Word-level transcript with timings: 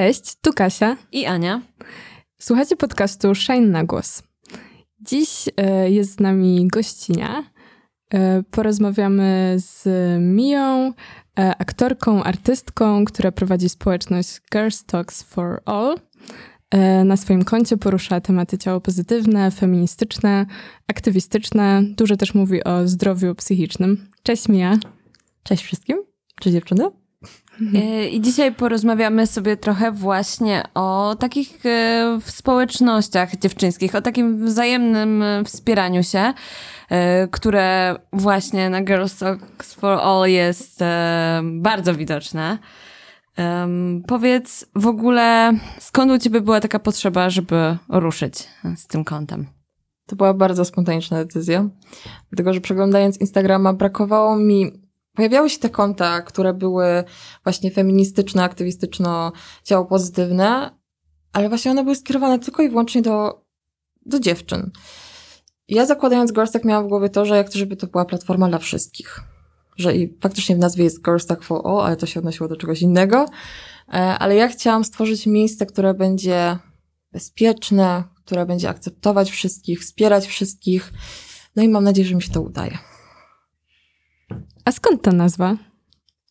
Cześć, 0.00 0.34
tu 0.42 0.52
Kasia 0.52 0.96
i 1.12 1.26
Ania. 1.26 1.60
Słuchacie 2.38 2.76
podcastu 2.76 3.34
Shine 3.34 3.66
na 3.66 3.84
głos. 3.84 4.22
Dziś 5.00 5.48
e, 5.56 5.90
jest 5.90 6.12
z 6.12 6.20
nami 6.20 6.68
gościnia. 6.72 7.44
E, 8.14 8.42
porozmawiamy 8.50 9.56
z 9.58 9.88
Mią, 10.20 10.92
e, 11.38 11.56
aktorką, 11.58 12.22
artystką, 12.22 13.04
która 13.04 13.32
prowadzi 13.32 13.68
społeczność 13.68 14.40
Girls 14.52 14.84
Talks 14.84 15.22
for 15.22 15.62
All. 15.64 15.94
Na 17.04 17.16
swoim 17.16 17.44
koncie 17.44 17.76
porusza 17.76 18.20
tematy 18.20 18.58
ciało 18.58 18.80
pozytywne, 18.80 19.50
feministyczne, 19.50 20.46
aktywistyczne. 20.88 21.82
Dużo 21.96 22.16
też 22.16 22.34
mówi 22.34 22.64
o 22.64 22.88
zdrowiu 22.88 23.34
psychicznym. 23.34 24.08
Cześć 24.22 24.48
Mia. 24.48 24.78
Cześć 25.42 25.64
wszystkim. 25.64 25.96
Cześć 26.40 26.54
dziewczyny. 26.54 26.99
E, 27.74 28.08
I 28.08 28.20
dzisiaj 28.20 28.54
porozmawiamy 28.54 29.26
sobie 29.26 29.56
trochę 29.56 29.92
właśnie 29.92 30.62
o 30.74 31.16
takich 31.18 31.66
e, 31.66 32.18
społecznościach 32.24 33.36
dziewczyńskich, 33.36 33.94
o 33.94 34.02
takim 34.02 34.46
wzajemnym 34.46 35.22
e, 35.22 35.44
wspieraniu 35.44 36.02
się, 36.02 36.32
które 37.30 37.96
właśnie 38.12 38.70
na 38.70 38.82
Girls 38.82 39.18
Talks 39.18 39.74
for 39.74 39.98
All 39.98 40.28
jest 40.28 40.80
bardzo 41.42 41.94
widoczne. 41.94 42.58
Powiedz 44.06 44.66
w 44.76 44.86
ogóle, 44.86 45.52
skąd 45.78 46.12
u 46.12 46.18
ciebie 46.18 46.40
była 46.40 46.60
taka 46.60 46.78
potrzeba, 46.78 47.30
żeby 47.30 47.76
ruszyć 47.88 48.48
z 48.76 48.86
tym 48.86 49.04
kątem? 49.04 49.46
To 50.06 50.16
była 50.16 50.34
bardzo 50.34 50.64
spontaniczna 50.64 51.24
decyzja, 51.24 51.68
dlatego 52.30 52.52
że 52.54 52.60
przeglądając 52.60 53.20
Instagrama 53.20 53.72
brakowało 53.72 54.36
mi 54.36 54.72
Pojawiały 55.14 55.50
się 55.50 55.58
te 55.58 55.70
konta, 55.70 56.22
które 56.22 56.54
były 56.54 57.04
właśnie 57.44 57.70
feministyczne, 57.70 58.42
aktywistyczno, 58.42 59.32
ciało 59.64 59.84
pozytywne, 59.84 60.80
ale 61.32 61.48
właśnie 61.48 61.70
one 61.70 61.82
były 61.82 61.96
skierowane 61.96 62.38
tylko 62.38 62.62
i 62.62 62.68
wyłącznie 62.68 63.02
do, 63.02 63.44
do 64.06 64.20
dziewczyn. 64.20 64.70
Ja 65.68 65.86
zakładając 65.86 66.32
Girls 66.32 66.64
miałam 66.64 66.84
w 66.84 66.88
głowie 66.88 67.08
to, 67.08 67.26
że 67.26 67.36
jak 67.36 67.50
to, 67.50 67.58
żeby 67.58 67.76
to 67.76 67.86
była 67.86 68.04
platforma 68.04 68.48
dla 68.48 68.58
wszystkich. 68.58 69.20
Że 69.76 69.96
i 69.96 70.18
faktycznie 70.20 70.56
w 70.56 70.58
nazwie 70.58 70.84
jest 70.84 71.02
Girls 71.02 71.26
for 71.42 71.66
All, 71.66 71.80
ale 71.80 71.96
to 71.96 72.06
się 72.06 72.20
odnosiło 72.20 72.48
do 72.48 72.56
czegoś 72.56 72.82
innego. 72.82 73.26
E, 73.88 73.92
ale 73.92 74.36
ja 74.36 74.48
chciałam 74.48 74.84
stworzyć 74.84 75.26
miejsce, 75.26 75.66
które 75.66 75.94
będzie 75.94 76.58
bezpieczne, 77.12 78.04
które 78.24 78.46
będzie 78.46 78.68
akceptować 78.68 79.30
wszystkich, 79.30 79.80
wspierać 79.80 80.26
wszystkich. 80.26 80.92
No 81.56 81.62
i 81.62 81.68
mam 81.68 81.84
nadzieję, 81.84 82.08
że 82.08 82.14
mi 82.14 82.22
się 82.22 82.32
to 82.32 82.42
udaje. 82.42 82.89
A 84.64 84.72
skąd 84.72 85.02
ta 85.02 85.12
nazwa? 85.12 85.56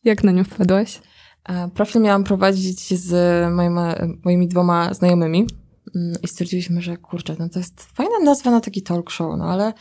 Jak 0.04 0.24
na 0.24 0.32
nią 0.32 0.44
wpadłaś? 0.44 1.02
E, 1.50 1.70
profil 1.70 2.02
miałam 2.02 2.24
prowadzić 2.24 2.94
z 3.00 3.12
moimi, 3.54 3.80
moimi 4.26 4.48
dwoma 4.48 4.94
znajomymi. 4.94 5.48
Mm, 5.96 6.14
I 6.24 6.28
stwierdziliśmy, 6.28 6.82
że 6.82 6.98
kurczę, 6.98 7.36
no 7.40 7.50
to 7.50 7.60
jest 7.60 7.84
fajna 7.84 8.20
nazwa 8.24 8.52
na 8.52 8.62
taki 8.62 8.82
talk 8.82 9.10
show, 9.10 9.38
no 9.38 9.46
ale 9.46 9.74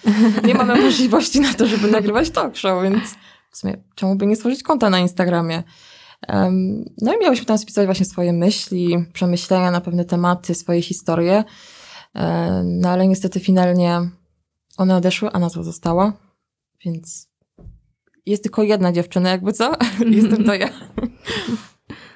nie 0.45 0.55
mamy 0.55 0.81
możliwości 0.85 1.41
na 1.41 1.55
to, 1.55 1.67
żeby 1.67 1.91
nagrywać 1.91 2.31
talk 2.31 2.57
show, 2.57 2.83
więc 2.83 3.15
w 3.51 3.57
sumie 3.57 3.83
czemu 3.95 4.17
by 4.17 4.27
nie 4.27 4.37
stworzyć 4.37 4.63
konta 4.63 4.91
na 4.91 4.99
Instagramie? 4.99 5.63
No 7.03 7.14
i 7.14 7.20
miałyśmy 7.20 7.47
tam 7.47 7.58
spisać 7.58 7.87
właśnie 7.87 8.07
swoje 8.07 8.33
myśli, 8.33 9.07
przemyślenia 9.13 9.70
na 9.70 9.81
pewne 9.81 10.05
tematy, 10.05 10.55
swoje 10.55 10.83
historie. 10.83 11.45
E, 12.14 12.63
no 12.64 12.89
ale 12.89 13.08
niestety 13.08 13.41
finalnie 13.41 14.01
one 14.77 14.97
odeszły, 14.97 15.31
a 15.33 15.39
nazwa 15.39 15.63
została, 15.63 16.13
więc 16.85 17.29
jest 18.28 18.42
tylko 18.42 18.62
jedna 18.62 18.92
dziewczyna, 18.92 19.30
jakby 19.30 19.52
co? 19.52 19.72
Jestem 20.11 20.44
to 20.44 20.55
ja. 20.55 20.68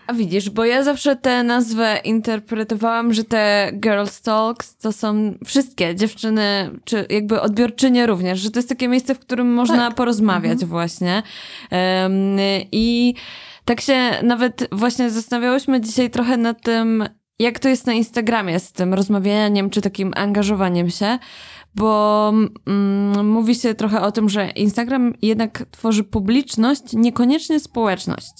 A 0.06 0.12
widzisz, 0.12 0.50
bo 0.50 0.64
ja 0.64 0.82
zawsze 0.82 1.16
tę 1.16 1.44
nazwę 1.44 2.00
interpretowałam, 2.04 3.14
że 3.14 3.24
te 3.24 3.70
girls 3.74 4.22
talks 4.22 4.76
to 4.76 4.92
są 4.92 5.34
wszystkie 5.44 5.94
dziewczyny, 5.94 6.70
czy 6.84 7.06
jakby 7.10 7.40
odbiorczynie 7.40 8.06
również, 8.06 8.40
że 8.40 8.50
to 8.50 8.58
jest 8.58 8.68
takie 8.68 8.88
miejsce, 8.88 9.14
w 9.14 9.18
którym 9.18 9.54
można 9.54 9.86
tak. 9.86 9.94
porozmawiać 9.94 10.52
mhm. 10.52 10.68
właśnie. 10.70 11.22
Um, 11.70 12.36
I 12.72 13.14
tak 13.64 13.80
się 13.80 14.10
nawet 14.22 14.68
właśnie 14.72 15.10
zastanawiałyśmy 15.10 15.80
dzisiaj 15.80 16.10
trochę 16.10 16.36
nad 16.36 16.62
tym, 16.62 17.04
jak 17.38 17.58
to 17.58 17.68
jest 17.68 17.86
na 17.86 17.92
Instagramie 17.92 18.60
z 18.60 18.72
tym 18.72 18.94
rozmawianiem, 18.94 19.70
czy 19.70 19.80
takim 19.80 20.12
angażowaniem 20.16 20.90
się, 20.90 21.18
bo 21.74 22.32
mm, 22.66 23.28
mówi 23.28 23.54
się 23.54 23.74
trochę 23.74 24.00
o 24.00 24.12
tym, 24.12 24.28
że 24.28 24.50
Instagram 24.50 25.14
jednak 25.22 25.64
tworzy 25.70 26.04
publiczność, 26.04 26.82
niekoniecznie 26.92 27.60
społeczność. 27.60 28.32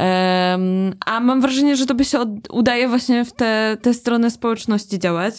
Um, 0.00 0.94
a 1.06 1.20
mam 1.20 1.40
wrażenie, 1.40 1.76
że 1.76 1.86
to 1.86 1.94
by 1.94 2.04
się 2.04 2.18
od, 2.20 2.28
udaje 2.52 2.88
właśnie 2.88 3.24
w 3.24 3.32
te, 3.32 3.76
te 3.82 3.94
stronę 3.94 4.30
społeczności 4.30 4.98
działać. 4.98 5.34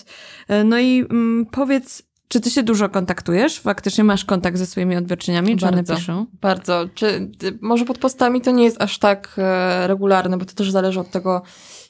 E, 0.47 0.63
no 0.63 0.79
i 0.79 1.05
mm, 1.09 1.45
powiedz, 1.51 2.03
czy 2.27 2.41
ty 2.41 2.51
się 2.51 2.63
dużo 2.63 2.89
kontaktujesz? 2.89 3.59
Faktycznie 3.59 4.03
masz 4.03 4.25
kontakt 4.25 4.57
ze 4.57 4.65
swoimi 4.65 4.95
odbiorczyniami? 4.95 5.57
Czy 5.57 5.65
bardzo, 5.65 5.93
one 5.93 5.99
piszą? 5.99 6.25
Bardzo. 6.41 6.85
Czy, 6.95 7.31
może 7.61 7.85
pod 7.85 7.97
postami 7.97 8.41
to 8.41 8.51
nie 8.51 8.63
jest 8.63 8.81
aż 8.81 8.99
tak 8.99 9.35
e, 9.37 9.87
regularne, 9.87 10.37
bo 10.37 10.45
to 10.45 10.53
też 10.53 10.71
zależy 10.71 10.99
od 10.99 11.11
tego, 11.11 11.41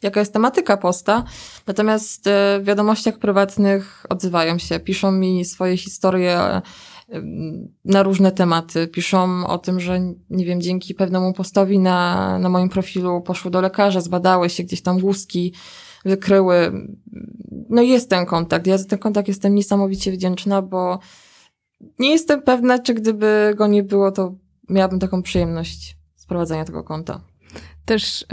jaka 0.02 0.20
jest 0.20 0.34
tematyka 0.34 0.78
posta. 0.78 1.24
Natomiast 1.68 2.28
e, 2.28 2.60
w 2.62 2.66
wiadomościach 2.66 3.20
prywatnych 3.20 4.06
odzywają 4.10 4.58
się, 4.58 4.80
piszą 4.80 5.12
mi 5.12 5.46
swoje 5.46 5.78
historie 5.78 6.40
e, 6.40 6.62
na 7.86 8.04
różne 8.04 8.32
tematy. 8.32 8.88
Piszą 8.88 9.48
o 9.48 9.58
tym, 9.58 9.80
że 9.80 10.00
nie 10.30 10.46
wiem, 10.46 10.62
dzięki 10.62 10.96
pewnemu 10.96 11.34
postowi 11.34 11.80
na, 11.80 12.40
na 12.40 12.50
moim 12.50 12.70
profilu 12.70 13.22
poszły 13.22 13.52
do 13.52 13.62
lekarza, 13.62 14.02
zbadały 14.02 14.50
się 14.50 14.64
gdzieś 14.64 14.82
tam 14.82 15.00
głuski, 15.00 15.54
wykryły. 16.06 16.72
No 17.70 17.82
jest 17.82 18.10
ten 18.10 18.26
kontakt. 18.26 18.68
Ja 18.68 18.78
za 18.78 18.86
ten 18.86 19.00
kontakt 19.00 19.28
jestem 19.28 19.56
niesamowicie 19.56 20.12
wdzięczna, 20.12 20.62
bo 20.62 21.00
nie 22.00 22.12
jestem 22.12 22.42
pewna, 22.42 22.80
czy 22.80 22.94
gdyby 22.94 23.54
go 23.58 23.68
nie 23.68 23.84
było, 23.84 24.12
to 24.12 24.36
miałabym 24.70 25.00
taką 25.00 25.22
przyjemność 25.24 25.98
sprowadzania 26.16 26.66
tego 26.66 26.84
konta. 26.84 27.22
Też 27.86 28.22
y, 28.22 28.26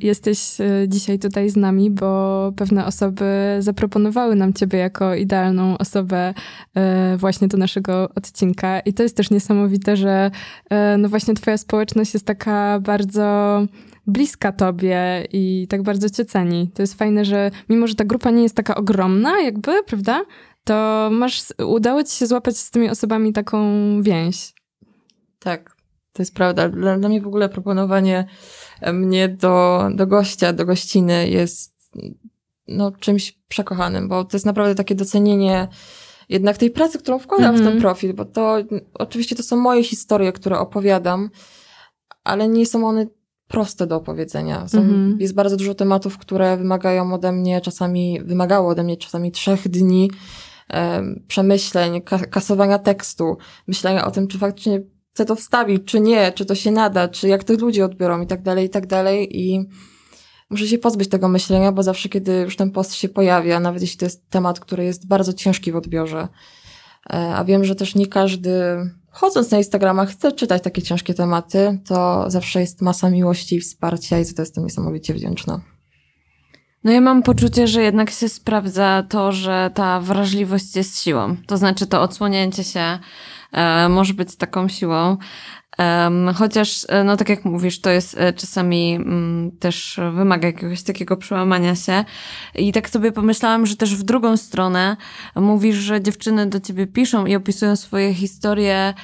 jesteś 0.00 0.60
y, 0.60 0.88
dzisiaj 0.88 1.18
tutaj 1.18 1.50
z 1.50 1.56
nami, 1.56 1.90
bo 1.90 2.52
pewne 2.56 2.86
osoby 2.86 3.56
zaproponowały 3.58 4.36
nam 4.36 4.52
ciebie 4.52 4.78
jako 4.78 5.14
idealną 5.14 5.78
osobę 5.78 6.34
y, 7.14 7.16
właśnie 7.16 7.48
do 7.48 7.58
naszego 7.58 8.08
odcinka. 8.14 8.80
I 8.80 8.92
to 8.94 9.02
jest 9.02 9.16
też 9.16 9.30
niesamowite, 9.30 9.96
że 9.96 10.30
no 10.98 11.08
właśnie 11.08 11.34
twoja 11.34 11.58
społeczność 11.58 12.14
jest 12.14 12.26
taka 12.26 12.80
bardzo 12.80 13.60
bliska 14.10 14.52
tobie 14.52 15.26
i 15.32 15.66
tak 15.68 15.82
bardzo 15.82 16.10
cię 16.10 16.24
ceni. 16.24 16.70
To 16.74 16.82
jest 16.82 16.94
fajne, 16.94 17.24
że 17.24 17.50
mimo, 17.68 17.86
że 17.86 17.94
ta 17.94 18.04
grupa 18.04 18.30
nie 18.30 18.42
jest 18.42 18.56
taka 18.56 18.74
ogromna 18.74 19.40
jakby, 19.40 19.82
prawda? 19.82 20.24
To 20.64 21.08
masz, 21.12 21.44
udało 21.66 22.04
ci 22.04 22.16
się 22.16 22.26
złapać 22.26 22.56
z 22.58 22.70
tymi 22.70 22.90
osobami 22.90 23.32
taką 23.32 23.58
więź. 24.02 24.52
Tak, 25.38 25.76
to 26.12 26.22
jest 26.22 26.34
prawda. 26.34 26.68
Dla, 26.68 26.98
dla 26.98 27.08
mnie 27.08 27.20
w 27.20 27.26
ogóle 27.26 27.48
proponowanie 27.48 28.26
mnie 28.92 29.28
do, 29.28 29.88
do 29.94 30.06
gościa, 30.06 30.52
do 30.52 30.66
gościny 30.66 31.28
jest 31.28 31.74
no, 32.68 32.92
czymś 32.92 33.38
przekochanym, 33.48 34.08
bo 34.08 34.24
to 34.24 34.36
jest 34.36 34.46
naprawdę 34.46 34.74
takie 34.74 34.94
docenienie 34.94 35.68
jednak 36.28 36.58
tej 36.58 36.70
pracy, 36.70 36.98
którą 36.98 37.18
wkładam 37.18 37.44
mm 37.44 37.56
-hmm. 37.56 37.60
w 37.60 37.66
ten 37.66 37.76
mhm. 37.76 37.80
profil, 37.82 38.14
bo 38.14 38.24
to 38.24 38.56
oczywiście 38.94 39.36
to 39.36 39.42
są 39.42 39.56
moje 39.56 39.84
historie, 39.84 40.32
które 40.32 40.58
opowiadam, 40.58 41.30
ale 42.24 42.48
nie 42.48 42.66
są 42.66 42.88
one 42.88 43.06
proste 43.50 43.86
do 43.86 43.96
opowiedzenia. 43.96 44.68
Są, 44.68 44.78
mm 44.78 44.90
-hmm. 44.90 45.20
Jest 45.20 45.34
bardzo 45.34 45.56
dużo 45.56 45.74
tematów, 45.74 46.18
które 46.18 46.56
wymagają 46.56 47.14
ode 47.14 47.32
mnie 47.32 47.60
czasami, 47.60 48.20
wymagało 48.24 48.68
ode 48.68 48.82
mnie 48.82 48.96
czasami 48.96 49.32
trzech 49.32 49.68
dni 49.68 50.10
e, 50.72 51.02
przemyśleń, 51.28 52.02
ka 52.02 52.18
kasowania 52.18 52.78
tekstu, 52.78 53.36
myślenia 53.66 54.06
o 54.06 54.10
tym, 54.10 54.28
czy 54.28 54.38
faktycznie 54.38 54.82
chcę 55.14 55.24
to 55.24 55.34
wstawić, 55.34 55.82
czy 55.84 56.00
nie, 56.00 56.32
czy 56.32 56.44
to 56.44 56.54
się 56.54 56.70
nada, 56.70 57.08
czy 57.08 57.28
jak 57.28 57.44
to 57.44 57.52
ludzie 57.52 57.84
odbiorą 57.84 58.20
i 58.20 58.26
tak 58.26 58.42
dalej, 58.42 58.66
i 58.66 58.70
tak 58.70 58.86
dalej. 58.86 59.38
I 59.40 59.68
muszę 60.50 60.66
się 60.66 60.78
pozbyć 60.78 61.08
tego 61.08 61.28
myślenia, 61.28 61.72
bo 61.72 61.82
zawsze, 61.82 62.08
kiedy 62.08 62.32
już 62.40 62.56
ten 62.56 62.70
post 62.70 62.94
się 62.94 63.08
pojawia, 63.08 63.60
nawet 63.60 63.82
jeśli 63.82 63.98
to 63.98 64.04
jest 64.04 64.30
temat, 64.30 64.60
który 64.60 64.84
jest 64.84 65.08
bardzo 65.08 65.32
ciężki 65.32 65.72
w 65.72 65.76
odbiorze, 65.76 66.28
e, 67.12 67.34
a 67.34 67.44
wiem, 67.44 67.64
że 67.64 67.74
też 67.74 67.94
nie 67.94 68.06
każdy, 68.06 68.52
chodząc 69.10 69.50
na 69.50 69.58
Instagrama, 69.58 70.06
chce 70.06 70.32
czytać 70.32 70.62
takie 70.62 70.82
ciężkie 70.82 71.14
tematy, 71.14 71.78
to 71.86 72.24
zawsze 72.30 72.60
jest 72.60 72.82
masa 72.82 73.10
miłości 73.10 73.56
i 73.56 73.60
wsparcia 73.60 74.18
i 74.18 74.24
za 74.24 74.34
to 74.34 74.42
jestem 74.42 74.64
niesamowicie 74.64 75.14
wdzięczna. 75.14 75.60
No 76.84 76.92
ja 76.92 77.00
mam 77.00 77.22
poczucie, 77.22 77.68
że 77.68 77.82
jednak 77.82 78.10
się 78.10 78.28
sprawdza 78.28 79.02
to, 79.08 79.32
że 79.32 79.70
ta 79.74 80.00
wrażliwość 80.00 80.76
jest 80.76 81.02
siłą. 81.02 81.36
To 81.46 81.56
znaczy 81.56 81.86
to 81.86 82.02
odsłonięcie 82.02 82.64
się 82.64 82.98
e, 83.52 83.88
może 83.88 84.14
być 84.14 84.36
taką 84.36 84.68
siłą. 84.68 85.16
Um, 85.80 86.34
chociaż, 86.34 86.86
e, 86.88 87.04
no 87.04 87.16
tak 87.16 87.28
jak 87.28 87.44
mówisz, 87.44 87.80
to 87.80 87.90
jest 87.90 88.18
e, 88.18 88.32
czasami 88.32 88.98
um, 88.98 89.50
też 89.60 90.00
wymaga 90.14 90.46
jakiegoś 90.46 90.82
takiego 90.82 91.16
przełamania 91.16 91.74
się. 91.74 92.04
I 92.54 92.72
tak 92.72 92.90
sobie 92.90 93.12
pomyślałam, 93.12 93.66
że 93.66 93.76
też 93.76 93.96
w 93.96 94.02
drugą 94.02 94.36
stronę 94.36 94.96
mówisz, 95.36 95.76
że 95.76 96.00
dziewczyny 96.00 96.46
do 96.46 96.60
ciebie 96.60 96.86
piszą 96.86 97.26
i 97.26 97.36
opisują 97.36 97.76
swoje 97.76 98.14
historie. 98.14 98.94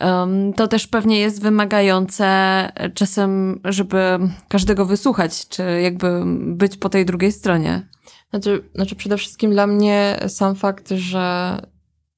Um, 0.00 0.52
to 0.52 0.68
też 0.68 0.86
pewnie 0.86 1.18
jest 1.18 1.42
wymagające 1.42 2.68
czasem, 2.94 3.60
żeby 3.64 4.18
każdego 4.48 4.86
wysłuchać, 4.86 5.48
czy 5.48 5.62
jakby 5.82 6.22
być 6.36 6.76
po 6.76 6.88
tej 6.88 7.06
drugiej 7.06 7.32
stronie. 7.32 7.88
Znaczy, 8.30 8.70
znaczy 8.74 8.96
przede 8.96 9.16
wszystkim 9.16 9.50
dla 9.50 9.66
mnie 9.66 10.20
sam 10.28 10.54
fakt, 10.54 10.88
że 10.90 11.56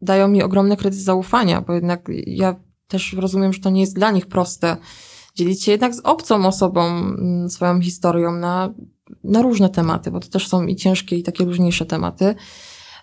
dają 0.01 0.29
mi 0.29 0.43
ogromny 0.43 0.77
kredyt 0.77 1.01
zaufania, 1.01 1.61
bo 1.61 1.73
jednak 1.73 2.01
ja 2.27 2.55
też 2.89 3.13
rozumiem, 3.13 3.53
że 3.53 3.61
to 3.61 3.71
nie 3.71 3.81
jest 3.81 3.95
dla 3.95 4.11
nich 4.11 4.27
proste 4.27 4.77
dzielić 5.35 5.65
się 5.65 5.73
jednak 5.73 5.95
z 5.95 6.01
obcą 6.01 6.47
osobą 6.47 6.87
mm, 6.87 7.51
swoją 7.51 7.81
historią 7.81 8.33
na, 8.33 8.75
na 9.25 9.43
różne 9.43 9.69
tematy, 9.69 10.11
bo 10.11 10.21
to 10.21 10.29
też 10.29 10.49
są 10.49 10.67
i 10.67 10.77
ciężkie, 10.77 11.17
i 11.17 11.23
takie 11.23 11.45
różniejsze 11.45 11.87
tematy. 11.87 12.35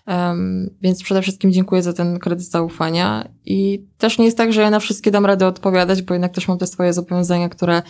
Um, 0.06 0.70
więc 0.82 1.02
przede 1.02 1.22
wszystkim 1.22 1.52
dziękuję 1.52 1.82
za 1.82 1.92
ten 1.92 2.18
kredyt 2.18 2.50
zaufania. 2.50 3.28
I 3.44 3.86
też 3.98 4.18
nie 4.18 4.24
jest 4.24 4.36
tak, 4.36 4.52
że 4.52 4.60
ja 4.60 4.70
na 4.70 4.80
wszystkie 4.80 5.10
dam 5.10 5.26
radę 5.26 5.46
odpowiadać, 5.46 6.02
bo 6.02 6.14
jednak 6.14 6.34
też 6.34 6.48
mam 6.48 6.58
te 6.58 6.66
swoje 6.66 6.92
zobowiązania, 6.92 7.48
które 7.48 7.82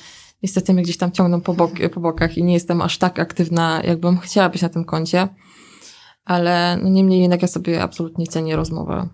niestety 0.43 0.75
mnie 0.75 0.83
gdzieś 0.83 0.97
tam 0.97 1.13
ciągną 1.13 1.41
po, 1.41 1.55
bok, 1.55 1.73
po 1.95 2.01
bokach 2.01 2.39
i 2.39 2.45
nie 2.45 2.55
jestem 2.55 2.83
aż 2.83 2.99
tak 2.99 3.19
aktywna, 3.19 3.83
jakbym 3.85 4.19
chciała 4.19 4.49
być 4.49 4.63
na 4.63 4.69
tym 4.69 4.85
koncie. 4.85 5.29
Ale 6.25 6.79
no 6.83 6.89
niemniej 6.89 7.21
jednak 7.21 7.43
ja 7.43 7.49
sobie 7.49 7.83
absolutnie 7.83 8.27
cenię 8.27 8.57
rozmowę. 8.57 9.09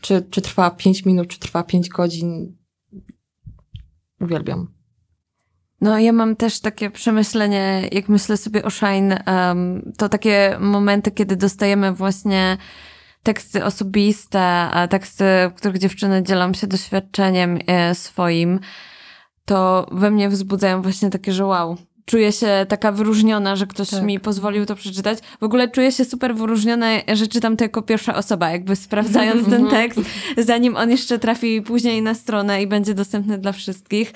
Czy, 0.00 0.26
czy 0.30 0.40
trwa 0.40 0.70
5 0.70 1.04
minut, 1.04 1.28
czy 1.28 1.38
trwa 1.38 1.62
5 1.62 1.88
godzin. 1.88 2.56
Uwielbiam. 4.20 4.74
No, 5.80 5.98
ja 5.98 6.12
mam 6.12 6.36
też 6.36 6.60
takie 6.60 6.90
przemyślenie, 6.90 7.88
jak 7.92 8.08
myślę 8.08 8.36
sobie 8.36 8.64
o 8.64 8.70
Shine, 8.70 9.24
um, 9.26 9.92
to 9.98 10.08
takie 10.08 10.56
momenty, 10.60 11.10
kiedy 11.10 11.36
dostajemy 11.36 11.92
właśnie 11.92 12.58
teksty 13.22 13.64
osobiste, 13.64 14.68
teksty, 14.90 15.24
w 15.50 15.54
których 15.54 15.78
dziewczyny 15.78 16.22
dzielą 16.22 16.52
się 16.52 16.66
doświadczeniem 16.66 17.58
e, 17.66 17.94
swoim, 17.94 18.60
to 19.44 19.86
we 19.92 20.10
mnie 20.10 20.28
wzbudzają 20.28 20.82
właśnie 20.82 21.10
takie, 21.10 21.32
że 21.32 21.46
wow, 21.46 21.76
czuję 22.04 22.32
się 22.32 22.66
taka 22.68 22.92
wyróżniona, 22.92 23.56
że 23.56 23.66
ktoś 23.66 23.90
tak. 23.90 24.02
mi 24.02 24.20
pozwolił 24.20 24.66
to 24.66 24.74
przeczytać. 24.74 25.18
W 25.40 25.44
ogóle 25.44 25.68
czuję 25.68 25.92
się 25.92 26.04
super 26.04 26.34
wyróżniona, 26.34 26.86
że 27.12 27.26
czytam 27.26 27.56
to 27.56 27.64
jako 27.64 27.82
pierwsza 27.82 28.14
osoba, 28.14 28.50
jakby 28.50 28.76
sprawdzając 28.76 29.50
ten 29.50 29.68
tekst, 29.68 30.00
zanim 30.38 30.76
on 30.76 30.90
jeszcze 30.90 31.18
trafi 31.18 31.62
później 31.62 32.02
na 32.02 32.14
stronę 32.14 32.62
i 32.62 32.66
będzie 32.66 32.94
dostępny 32.94 33.38
dla 33.38 33.52
wszystkich. 33.52 34.12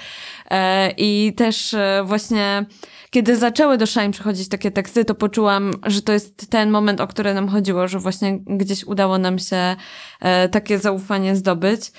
E, 0.51 0.91
I 0.91 1.33
też 1.37 1.75
e, 1.75 2.03
właśnie 2.05 2.67
kiedy 3.11 3.37
zaczęły 3.37 3.79
do 3.79 3.87
Shine 3.87 4.13
przychodzić 4.13 4.49
takie 4.49 4.71
teksty, 4.71 5.05
to 5.05 5.15
poczułam, 5.15 5.75
że 5.87 6.03
to 6.03 6.13
jest 6.13 6.51
ten 6.51 6.71
moment, 6.71 7.01
o 7.01 7.07
który 7.07 7.35
nam 7.35 7.49
chodziło, 7.49 7.89
że 7.89 7.99
właśnie 7.99 8.39
gdzieś 8.39 8.85
udało 8.85 9.19
nam 9.19 9.39
się 9.39 9.77
e, 10.21 10.49
takie 10.49 10.79
zaufanie 10.79 11.37
zdobyć. 11.37 11.93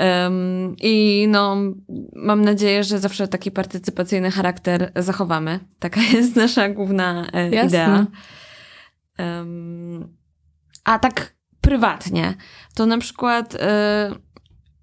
Um, 0.00 0.76
I 0.82 1.26
no, 1.28 1.56
mam 2.12 2.42
nadzieję, 2.42 2.84
że 2.84 2.98
zawsze 2.98 3.28
taki 3.28 3.50
partycypacyjny 3.50 4.30
charakter 4.30 4.92
zachowamy. 4.96 5.60
Taka 5.78 6.00
jest 6.14 6.36
nasza 6.36 6.68
główna 6.68 7.26
e, 7.32 7.66
idea. 7.66 8.06
Um, 9.18 10.16
a 10.84 10.98
tak 10.98 11.36
prywatnie, 11.60 12.34
to 12.74 12.86
na 12.86 12.98
przykład 12.98 13.54
e, 13.54 14.10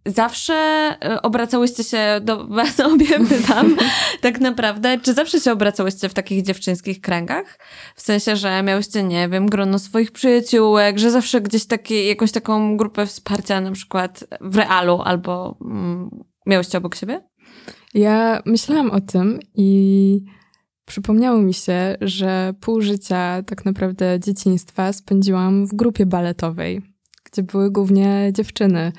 zawsze 0.05 0.53
e, 0.53 1.21
obracałyście 1.21 1.83
się 1.83 2.19
do 2.21 2.47
was 2.47 2.79
obie, 2.93 3.19
pytam, 3.29 3.77
tak 4.21 4.39
naprawdę, 4.39 4.99
czy 4.99 5.13
zawsze 5.13 5.39
się 5.39 5.51
obracałyście 5.51 6.09
w 6.09 6.13
takich 6.13 6.43
dziewczyńskich 6.43 7.01
kręgach? 7.01 7.59
W 7.95 8.01
sensie, 8.01 8.35
że 8.35 8.63
miałyście, 8.63 9.03
nie 9.03 9.29
wiem, 9.29 9.49
grono 9.49 9.79
swoich 9.79 10.11
przyjaciółek, 10.11 10.99
że 10.99 11.11
zawsze 11.11 11.41
gdzieś 11.41 11.65
taki, 11.65 12.07
jakąś 12.07 12.31
taką 12.31 12.77
grupę 12.77 13.05
wsparcia 13.05 13.61
na 13.61 13.71
przykład 13.71 14.23
w 14.41 14.57
realu 14.57 15.01
albo 15.05 15.57
mm, 15.61 16.09
miałyście 16.45 16.77
obok 16.77 16.95
siebie? 16.95 17.21
Ja 17.93 18.41
myślałam 18.45 18.91
o 18.91 19.01
tym 19.01 19.39
i 19.55 20.21
przypomniało 20.85 21.41
mi 21.41 21.53
się, 21.53 21.97
że 22.01 22.53
pół 22.61 22.81
życia 22.81 23.43
tak 23.45 23.65
naprawdę 23.65 24.19
dzieciństwa 24.19 24.93
spędziłam 24.93 25.67
w 25.67 25.73
grupie 25.75 26.05
baletowej, 26.05 26.81
gdzie 27.23 27.43
były 27.43 27.71
głównie 27.71 28.29
dziewczyny. 28.33 28.91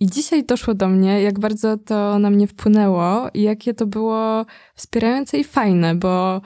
I 0.00 0.06
dzisiaj 0.06 0.44
doszło 0.44 0.74
do 0.74 0.88
mnie, 0.88 1.22
jak 1.22 1.38
bardzo 1.38 1.76
to 1.76 2.18
na 2.18 2.30
mnie 2.30 2.46
wpłynęło 2.46 3.28
i 3.34 3.42
jakie 3.42 3.74
to 3.74 3.86
było 3.86 4.46
wspierające 4.74 5.38
i 5.38 5.44
fajne, 5.44 5.94
bo 5.94 6.40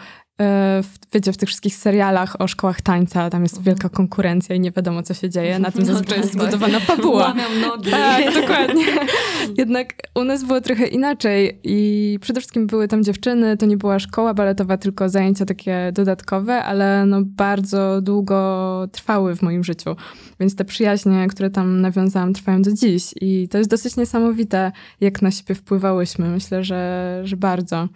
w, 0.82 1.12
wiecie, 1.12 1.32
w 1.32 1.36
tych 1.36 1.48
wszystkich 1.48 1.74
serialach 1.74 2.40
o 2.40 2.48
szkołach 2.48 2.80
tańca, 2.80 3.30
tam 3.30 3.42
jest 3.42 3.56
mhm. 3.56 3.64
wielka 3.64 3.88
konkurencja 3.88 4.54
i 4.54 4.60
nie 4.60 4.70
wiadomo, 4.70 5.02
co 5.02 5.14
się 5.14 5.30
dzieje. 5.30 5.58
Na 5.58 5.70
tym 5.70 5.80
no 5.80 5.86
zazwyczaj 5.86 6.18
jest 6.18 6.32
tak. 6.32 6.42
zbudowana 6.42 6.80
fabuła. 6.80 7.22
Łamią 7.22 7.68
nogi. 7.68 7.90
Tak, 7.90 8.34
dokładnie. 8.34 8.84
Jednak 9.58 9.94
u 10.14 10.24
nas 10.24 10.44
było 10.44 10.60
trochę 10.60 10.86
inaczej 10.86 11.60
i 11.64 12.18
przede 12.20 12.40
wszystkim 12.40 12.66
były 12.66 12.88
tam 12.88 13.04
dziewczyny, 13.04 13.56
to 13.56 13.66
nie 13.66 13.76
była 13.76 13.98
szkoła 13.98 14.34
baletowa, 14.34 14.76
tylko 14.76 15.08
zajęcia 15.08 15.44
takie 15.44 15.90
dodatkowe, 15.94 16.64
ale 16.64 17.06
no 17.06 17.18
bardzo 17.24 18.00
długo 18.02 18.88
trwały 18.92 19.36
w 19.36 19.42
moim 19.42 19.64
życiu. 19.64 19.96
Więc 20.40 20.56
te 20.56 20.64
przyjaźnie, 20.64 21.26
które 21.28 21.50
tam 21.50 21.80
nawiązałam, 21.80 22.32
trwają 22.32 22.62
do 22.62 22.72
dziś 22.72 23.14
i 23.20 23.48
to 23.48 23.58
jest 23.58 23.70
dosyć 23.70 23.96
niesamowite, 23.96 24.72
jak 25.00 25.22
na 25.22 25.30
siebie 25.30 25.54
wpływałyśmy. 25.54 26.28
Myślę, 26.28 26.64
że, 26.64 27.20
że 27.24 27.36
bardzo. 27.36 27.88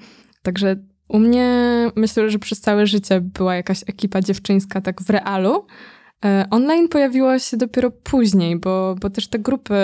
Także 0.42 0.76
u 1.08 1.18
mnie 1.18 1.48
myślę, 1.96 2.30
że 2.30 2.38
przez 2.38 2.60
całe 2.60 2.86
życie 2.86 3.20
była 3.20 3.54
jakaś 3.54 3.82
ekipa 3.86 4.20
dziewczyńska 4.20 4.80
tak 4.80 5.02
w 5.02 5.10
realu. 5.10 5.66
E, 6.24 6.46
online 6.50 6.88
pojawiło 6.88 7.38
się 7.38 7.56
dopiero 7.56 7.90
później, 7.90 8.56
bo, 8.56 8.94
bo 9.00 9.10
też 9.10 9.28
te 9.28 9.38
grupy 9.38 9.74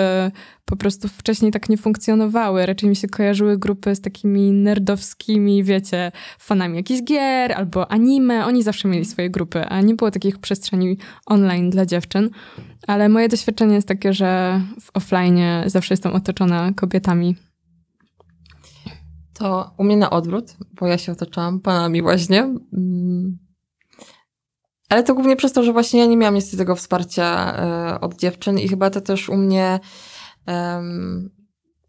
po 0.65 0.75
prostu 0.75 1.07
wcześniej 1.07 1.51
tak 1.51 1.69
nie 1.69 1.77
funkcjonowały. 1.77 2.65
Raczej 2.65 2.89
mi 2.89 2.95
się 2.95 3.07
kojarzyły 3.07 3.57
grupy 3.57 3.95
z 3.95 4.01
takimi 4.01 4.51
nerdowskimi, 4.51 5.63
wiecie, 5.63 6.11
fanami 6.39 6.77
jakichś 6.77 7.03
gier 7.03 7.53
albo 7.53 7.91
anime. 7.91 8.45
Oni 8.45 8.63
zawsze 8.63 8.87
mieli 8.87 9.05
swoje 9.05 9.29
grupy, 9.29 9.65
a 9.65 9.81
nie 9.81 9.95
było 9.95 10.11
takich 10.11 10.39
przestrzeni 10.39 10.97
online 11.25 11.69
dla 11.69 11.85
dziewczyn. 11.85 12.29
Ale 12.87 13.09
moje 13.09 13.29
doświadczenie 13.29 13.75
jest 13.75 13.87
takie, 13.87 14.13
że 14.13 14.61
w 14.81 14.89
offline 14.93 15.39
zawsze 15.65 15.93
jestem 15.93 16.13
otoczona 16.13 16.71
kobietami 16.75 17.35
to 19.41 19.71
u 19.77 19.83
mnie 19.83 19.97
na 19.97 20.09
odwrót, 20.09 20.57
bo 20.79 20.87
ja 20.87 20.97
się 20.97 21.11
otaczałam 21.11 21.59
panami 21.59 22.01
właśnie. 22.01 22.39
Mm. 22.73 23.37
Ale 24.89 25.03
to 25.03 25.13
głównie 25.13 25.35
przez 25.35 25.53
to, 25.53 25.63
że 25.63 25.73
właśnie 25.73 25.99
ja 25.99 26.05
nie 26.05 26.17
miałam 26.17 26.35
niestety 26.35 26.57
tego 26.57 26.75
wsparcia 26.75 27.55
e, 27.55 28.01
od 28.01 28.15
dziewczyn 28.15 28.59
i 28.59 28.67
chyba 28.67 28.89
to 28.89 29.01
też 29.01 29.29
u 29.29 29.37
mnie 29.37 29.79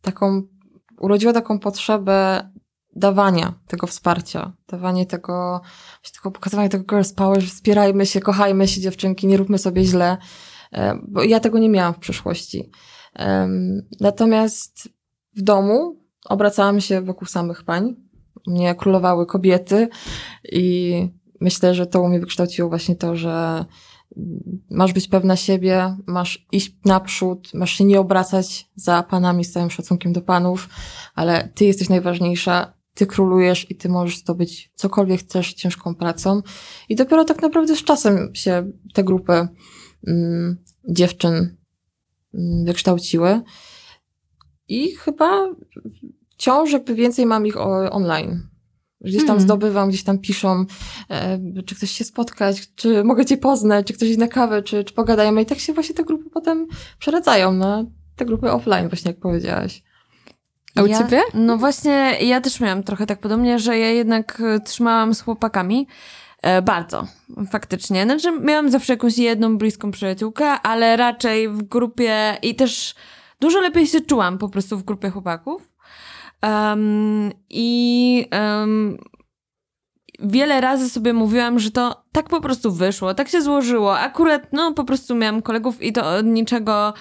taką, 0.02 0.42
urodziło 1.00 1.32
taką 1.32 1.58
potrzebę 1.58 2.50
dawania 2.96 3.54
tego 3.66 3.86
wsparcia, 3.86 4.52
dawanie 4.68 5.06
tego, 5.06 5.60
tego 6.14 6.30
pokazywania 6.30 6.68
tego 6.68 6.84
girls 6.84 7.12
power, 7.12 7.40
że 7.40 7.46
wspierajmy 7.46 8.06
się, 8.06 8.20
kochajmy 8.20 8.68
się 8.68 8.80
dziewczynki, 8.80 9.26
nie 9.26 9.36
róbmy 9.36 9.58
sobie 9.58 9.84
źle, 9.84 10.16
e, 10.72 10.98
bo 11.08 11.22
ja 11.22 11.40
tego 11.40 11.58
nie 11.58 11.68
miałam 11.68 11.94
w 11.94 11.98
przeszłości. 11.98 12.70
Natomiast 14.00 14.88
w 15.36 15.42
domu 15.42 16.01
obracałam 16.24 16.80
się 16.80 17.02
wokół 17.02 17.28
samych 17.28 17.64
pań. 17.64 17.96
Mnie 18.46 18.74
królowały 18.74 19.26
kobiety 19.26 19.88
i 20.52 21.08
myślę, 21.40 21.74
że 21.74 21.86
to 21.86 22.02
u 22.02 22.08
mnie 22.08 22.20
wykształciło 22.20 22.68
właśnie 22.68 22.96
to, 22.96 23.16
że 23.16 23.64
masz 24.70 24.92
być 24.92 25.08
pewna 25.08 25.36
siebie, 25.36 25.96
masz 26.06 26.46
iść 26.52 26.76
naprzód, 26.84 27.54
masz 27.54 27.72
się 27.72 27.84
nie 27.84 28.00
obracać 28.00 28.70
za 28.74 29.02
panami 29.02 29.44
z 29.44 29.52
całym 29.52 29.70
szacunkiem 29.70 30.12
do 30.12 30.20
panów, 30.20 30.68
ale 31.14 31.48
ty 31.54 31.64
jesteś 31.64 31.88
najważniejsza, 31.88 32.72
ty 32.94 33.06
królujesz 33.06 33.70
i 33.70 33.76
ty 33.76 33.88
możesz 33.88 34.18
zdobyć 34.18 34.72
cokolwiek 34.74 35.20
chcesz 35.20 35.54
ciężką 35.54 35.94
pracą. 35.94 36.42
I 36.88 36.96
dopiero 36.96 37.24
tak 37.24 37.42
naprawdę 37.42 37.76
z 37.76 37.84
czasem 37.84 38.34
się 38.34 38.72
te 38.94 39.04
grupy 39.04 39.48
mm, 40.06 40.56
dziewczyn 40.88 41.56
mm, 42.34 42.64
wykształciły. 42.64 43.40
I 44.72 44.96
chyba 44.96 45.48
wciąż 46.30 46.72
jakby 46.72 46.94
więcej 46.94 47.26
mam 47.26 47.46
ich 47.46 47.56
online. 47.90 48.48
Gdzieś 49.00 49.18
tam 49.18 49.26
hmm. 49.26 49.44
zdobywam, 49.44 49.88
gdzieś 49.88 50.04
tam 50.04 50.18
piszą, 50.18 50.64
e, 51.10 51.38
czy 51.66 51.74
ktoś 51.74 51.90
się 51.90 52.04
spotkać, 52.04 52.74
czy 52.74 53.04
mogę 53.04 53.24
cię 53.24 53.36
poznać, 53.36 53.86
czy 53.86 53.92
ktoś 53.92 54.08
iść 54.08 54.18
na 54.18 54.28
kawę, 54.28 54.62
czy, 54.62 54.84
czy 54.84 54.94
pogadajmy. 54.94 55.42
I 55.42 55.46
tak 55.46 55.58
się 55.58 55.72
właśnie 55.72 55.94
te 55.94 56.04
grupy 56.04 56.30
potem 56.30 56.66
przeradzają 56.98 57.52
na 57.52 57.84
te 58.16 58.24
grupy 58.24 58.50
offline, 58.50 58.88
właśnie 58.88 59.10
jak 59.10 59.20
powiedziałaś. 59.20 59.82
A 60.76 60.82
u 60.82 60.86
ja, 60.86 60.98
ciebie? 60.98 61.20
No 61.34 61.56
właśnie, 61.56 62.16
ja 62.20 62.40
też 62.40 62.60
miałam 62.60 62.82
trochę 62.82 63.06
tak 63.06 63.20
podobnie, 63.20 63.58
że 63.58 63.78
ja 63.78 63.90
jednak 63.90 64.42
e, 64.44 64.60
trzymałam 64.60 65.14
z 65.14 65.20
chłopakami. 65.20 65.86
E, 66.42 66.62
bardzo, 66.62 67.06
faktycznie. 67.50 68.04
Znaczy, 68.04 68.40
miałam 68.40 68.70
zawsze 68.70 68.92
jakąś 68.92 69.18
jedną 69.18 69.58
bliską 69.58 69.90
przyjaciółkę, 69.90 70.46
ale 70.46 70.96
raczej 70.96 71.48
w 71.48 71.62
grupie 71.62 72.36
i 72.42 72.54
też 72.54 72.94
dużo 73.42 73.60
lepiej 73.60 73.86
się 73.86 74.00
czułam 74.00 74.38
po 74.38 74.48
prostu 74.48 74.78
w 74.78 74.84
grupie 74.84 75.10
chłopaków. 75.10 75.72
Um, 76.42 77.30
I 77.50 78.26
um, 78.32 78.98
wiele 80.18 80.60
razy 80.60 80.90
sobie 80.90 81.12
mówiłam, 81.12 81.58
że 81.58 81.70
to 81.70 82.04
tak 82.12 82.28
po 82.28 82.40
prostu 82.40 82.72
wyszło, 82.72 83.14
tak 83.14 83.28
się 83.28 83.42
złożyło. 83.42 83.98
Akurat, 83.98 84.52
no, 84.52 84.74
po 84.74 84.84
prostu 84.84 85.14
miałam 85.14 85.42
kolegów 85.42 85.82
i 85.82 85.92
to 85.92 86.10
od 86.16 86.26
niczego 86.26 86.94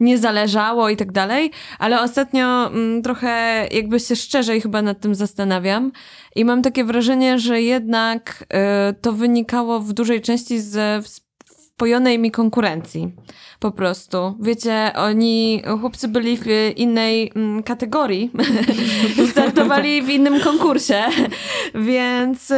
nie 0.00 0.18
zależało 0.18 0.88
i 0.88 0.96
tak 0.96 1.12
dalej, 1.12 1.50
ale 1.78 2.02
ostatnio 2.02 2.66
mm, 2.66 3.02
trochę 3.02 3.66
jakby 3.72 4.00
się 4.00 4.16
szczerze 4.16 4.60
chyba 4.60 4.82
nad 4.82 5.00
tym 5.00 5.14
zastanawiam 5.14 5.92
i 6.36 6.44
mam 6.44 6.62
takie 6.62 6.84
wrażenie, 6.84 7.38
że 7.38 7.62
jednak 7.62 8.44
y, 8.90 8.94
to 8.94 9.12
wynikało 9.12 9.80
w 9.80 9.92
dużej 9.92 10.20
części 10.20 10.60
z 10.60 11.04
wpojonej 11.78 12.18
mi 12.18 12.30
konkurencji 12.30 13.12
po 13.60 13.70
prostu. 13.70 14.36
Wiecie, 14.40 14.92
oni, 14.96 15.62
chłopcy 15.80 16.08
byli 16.08 16.36
w 16.36 16.46
innej 16.76 17.32
mm, 17.34 17.62
kategorii, 17.62 18.30
startowali 19.30 20.02
w 20.02 20.08
innym 20.08 20.40
konkursie, 20.40 21.02
więc 21.74 22.50
y, 22.50 22.56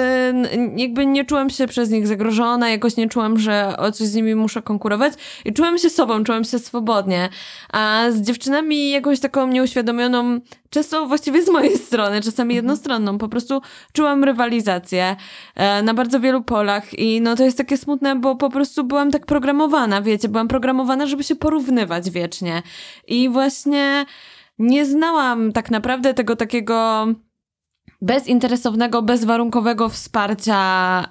jakby 0.77 1.07
nie 1.07 1.25
czułam 1.25 1.51
się 1.51 1.67
przez 1.67 1.91
nich 1.91 2.07
zagrożona, 2.07 2.71
jakoś 2.71 2.97
nie 2.97 3.09
czułam, 3.09 3.39
że 3.39 3.75
o 3.79 3.93
coś 3.93 4.07
z 4.07 4.15
nimi 4.15 4.35
muszę 4.35 4.63
konkurować 4.63 5.13
i 5.45 5.53
czułam 5.53 5.79
się 5.79 5.91
sobą, 5.91 6.25
czułam 6.25 6.45
się 6.45 6.59
swobodnie. 6.59 7.29
A 7.73 8.07
z 8.11 8.21
dziewczynami 8.21 8.91
jakąś 8.91 9.21
taką 9.21 9.47
nieuświadomioną 9.47 10.41
często 10.71 11.07
właściwie 11.07 11.43
z 11.43 11.49
mojej 11.49 11.79
strony, 11.79 12.21
czasami 12.21 12.55
mhm. 12.55 12.57
jednostronną. 12.57 13.19
Po 13.19 13.29
prostu 13.29 13.61
czułam 13.93 14.25
rywalizację 14.25 15.17
e, 15.55 15.83
na 15.83 15.95
bardzo 15.95 16.21
wielu 16.21 16.43
polach 16.43 16.99
i 16.99 17.21
no 17.21 17.37
to 17.37 17.45
jest 17.45 17.59
takie 17.59 17.77
smutne, 17.77 18.17
bo 18.17 18.37
po 18.37 18.51
prostu 18.51 18.85
byłam 18.85 19.11
tak 19.11 19.27
programowana, 19.27 20.03
wiecie, 20.03 20.29
byłam 20.29 20.49
programowana, 20.49 21.07
żeby 21.07 21.25
się 21.25 21.37
porównywać 21.37 22.11
wiecznie. 22.11 22.63
I 23.09 23.29
właśnie 23.29 24.07
nie 24.59 24.87
znałam 24.87 25.53
tak 25.53 25.71
naprawdę 25.71 26.15
tego 26.15 26.37
takiego 26.37 27.07
bezinteresownego, 28.03 29.03
bezwarunkowego 29.03 29.89
wsparcia 29.89 30.59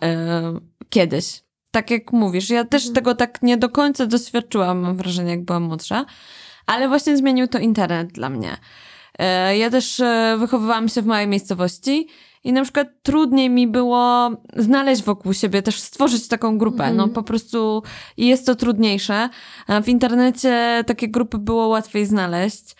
e, 0.03 0.53
kiedyś. 0.89 1.43
Tak 1.71 1.91
jak 1.91 2.13
mówisz, 2.13 2.49
ja 2.49 2.63
też 2.65 2.81
mhm. 2.81 2.95
tego 2.95 3.15
tak 3.15 3.41
nie 3.41 3.57
do 3.57 3.69
końca 3.69 4.05
doświadczyłam, 4.05 4.79
mam 4.79 4.97
wrażenie, 4.97 5.31
jak 5.31 5.45
byłam 5.45 5.63
młodsza, 5.63 6.05
ale 6.65 6.87
właśnie 6.87 7.17
zmienił 7.17 7.47
to 7.47 7.59
internet 7.59 8.11
dla 8.11 8.29
mnie. 8.29 8.57
E, 9.19 9.57
ja 9.57 9.69
też 9.69 9.99
e, 9.99 10.35
wychowywałam 10.39 10.89
się 10.89 11.01
w 11.01 11.05
małej 11.05 11.27
miejscowości 11.27 12.07
i 12.43 12.53
na 12.53 12.63
przykład 12.63 12.87
trudniej 13.03 13.49
mi 13.49 13.67
było 13.67 14.31
znaleźć 14.55 15.03
wokół 15.03 15.33
siebie, 15.33 15.61
też 15.61 15.79
stworzyć 15.79 16.27
taką 16.27 16.57
grupę. 16.57 16.83
Mm. 16.83 16.97
No 16.97 17.07
po 17.07 17.23
prostu 17.23 17.83
jest 18.17 18.45
to 18.45 18.55
trudniejsze. 18.55 19.29
W 19.83 19.87
internecie 19.87 20.83
takie 20.87 21.07
grupy 21.07 21.37
było 21.37 21.67
łatwiej 21.67 22.05
znaleźć. 22.05 22.75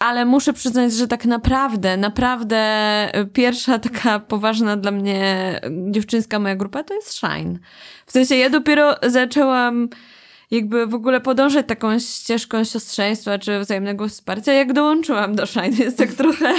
Ale 0.00 0.24
muszę 0.24 0.52
przyznać, 0.52 0.92
że 0.92 1.08
tak 1.08 1.24
naprawdę, 1.24 1.96
naprawdę 1.96 2.56
e, 3.14 3.26
pierwsza 3.26 3.78
taka 3.78 4.20
poważna 4.20 4.76
dla 4.76 4.90
mnie 4.90 5.60
dziewczynska 5.90 6.38
moja 6.38 6.56
grupa 6.56 6.84
to 6.84 6.94
jest 6.94 7.14
Shine. 7.14 7.58
W 8.06 8.12
sensie 8.12 8.36
ja 8.36 8.50
dopiero 8.50 8.94
zaczęłam 9.02 9.88
jakby 10.50 10.86
w 10.86 10.94
ogóle 10.94 11.20
podążać 11.20 11.66
taką 11.66 11.98
ścieżką 11.98 12.64
siostrzeństwa 12.64 13.38
czy 13.38 13.60
wzajemnego 13.60 14.08
wsparcia, 14.08 14.52
jak 14.52 14.72
dołączyłam 14.72 15.34
do 15.34 15.46
Shine, 15.46 15.76
jest 15.78 15.98
tak 15.98 16.12
trochę 16.22 16.54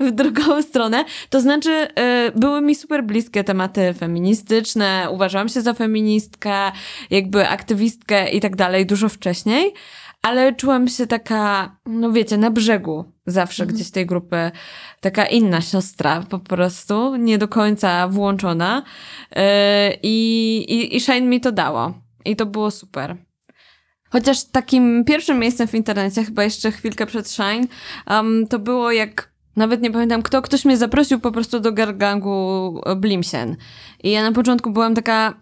w 0.00 0.10
drugą 0.10 0.62
stronę. 0.62 1.04
To 1.30 1.40
znaczy, 1.40 1.70
y, 1.70 2.38
były 2.38 2.60
mi 2.60 2.74
super 2.74 3.04
bliskie 3.04 3.44
tematy 3.44 3.94
feministyczne, 3.94 5.08
uważałam 5.10 5.48
się 5.48 5.60
za 5.60 5.74
feministkę, 5.74 6.72
jakby 7.10 7.48
aktywistkę 7.48 8.30
i 8.30 8.40
tak 8.40 8.56
dalej 8.56 8.86
dużo 8.86 9.08
wcześniej, 9.08 9.72
ale 10.22 10.54
czułam 10.54 10.88
się 10.88 11.06
taka, 11.06 11.76
no 11.86 12.12
wiecie, 12.12 12.36
na 12.36 12.50
brzegu 12.50 13.04
zawsze 13.26 13.62
mhm. 13.62 13.76
gdzieś 13.76 13.90
tej 13.90 14.06
grupy, 14.06 14.50
taka 15.00 15.26
inna 15.26 15.60
siostra 15.60 16.24
po 16.30 16.38
prostu, 16.38 17.16
nie 17.16 17.38
do 17.38 17.48
końca 17.48 18.08
włączona 18.08 18.82
yy, 19.36 19.42
i, 20.02 20.96
i 20.96 21.00
Shine 21.00 21.26
mi 21.26 21.40
to 21.40 21.52
dało. 21.52 21.94
I 22.24 22.36
to 22.36 22.46
było 22.46 22.70
super. 22.70 23.16
Chociaż 24.14 24.44
takim 24.44 25.04
pierwszym 25.04 25.38
miejscem 25.38 25.68
w 25.68 25.74
internecie, 25.74 26.24
chyba 26.24 26.44
jeszcze 26.44 26.72
chwilkę 26.72 27.06
przed 27.06 27.30
Shine, 27.30 27.66
um, 28.10 28.46
to 28.46 28.58
było 28.58 28.92
jak 28.92 29.32
nawet 29.56 29.82
nie 29.82 29.90
pamiętam 29.90 30.22
kto, 30.22 30.42
ktoś 30.42 30.64
mnie 30.64 30.76
zaprosił 30.76 31.20
po 31.20 31.32
prostu 31.32 31.60
do 31.60 31.72
gargangu 31.72 32.80
Blimsen. 32.96 33.56
I 34.02 34.10
ja 34.10 34.22
na 34.22 34.32
początku 34.32 34.70
byłam 34.70 34.94
taka, 34.94 35.34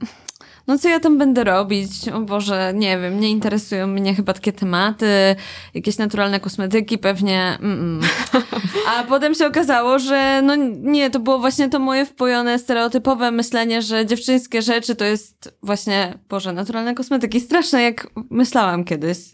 no 0.66 0.78
co 0.78 0.88
ja 0.88 1.00
tam 1.00 1.18
będę 1.18 1.44
robić? 1.44 2.08
O 2.08 2.20
Boże, 2.20 2.72
nie 2.74 2.98
wiem, 2.98 3.20
nie 3.20 3.30
interesują 3.30 3.86
mnie 3.86 4.14
chyba 4.14 4.32
takie 4.32 4.52
tematy, 4.52 5.36
jakieś 5.74 5.98
naturalne 5.98 6.40
kosmetyki 6.40 6.98
pewnie. 6.98 7.58
Mm 7.60 8.00
-mm. 8.00 8.06
A 8.88 9.04
potem 9.04 9.34
się 9.34 9.46
okazało, 9.46 9.98
że 9.98 10.42
no 10.44 10.54
nie, 10.80 11.10
to 11.10 11.20
było 11.20 11.38
właśnie 11.38 11.68
to 11.68 11.78
moje 11.78 12.06
wpojone, 12.06 12.58
stereotypowe 12.58 13.30
myślenie, 13.30 13.82
że 13.82 14.06
dziewczyńskie 14.06 14.62
rzeczy 14.62 14.96
to 14.96 15.04
jest 15.04 15.54
właśnie, 15.62 16.18
Boże, 16.28 16.52
naturalne 16.52 16.94
kosmetyki. 16.94 17.40
Straszne, 17.40 17.82
jak 17.82 18.08
myślałam 18.30 18.84
kiedyś. 18.84 19.18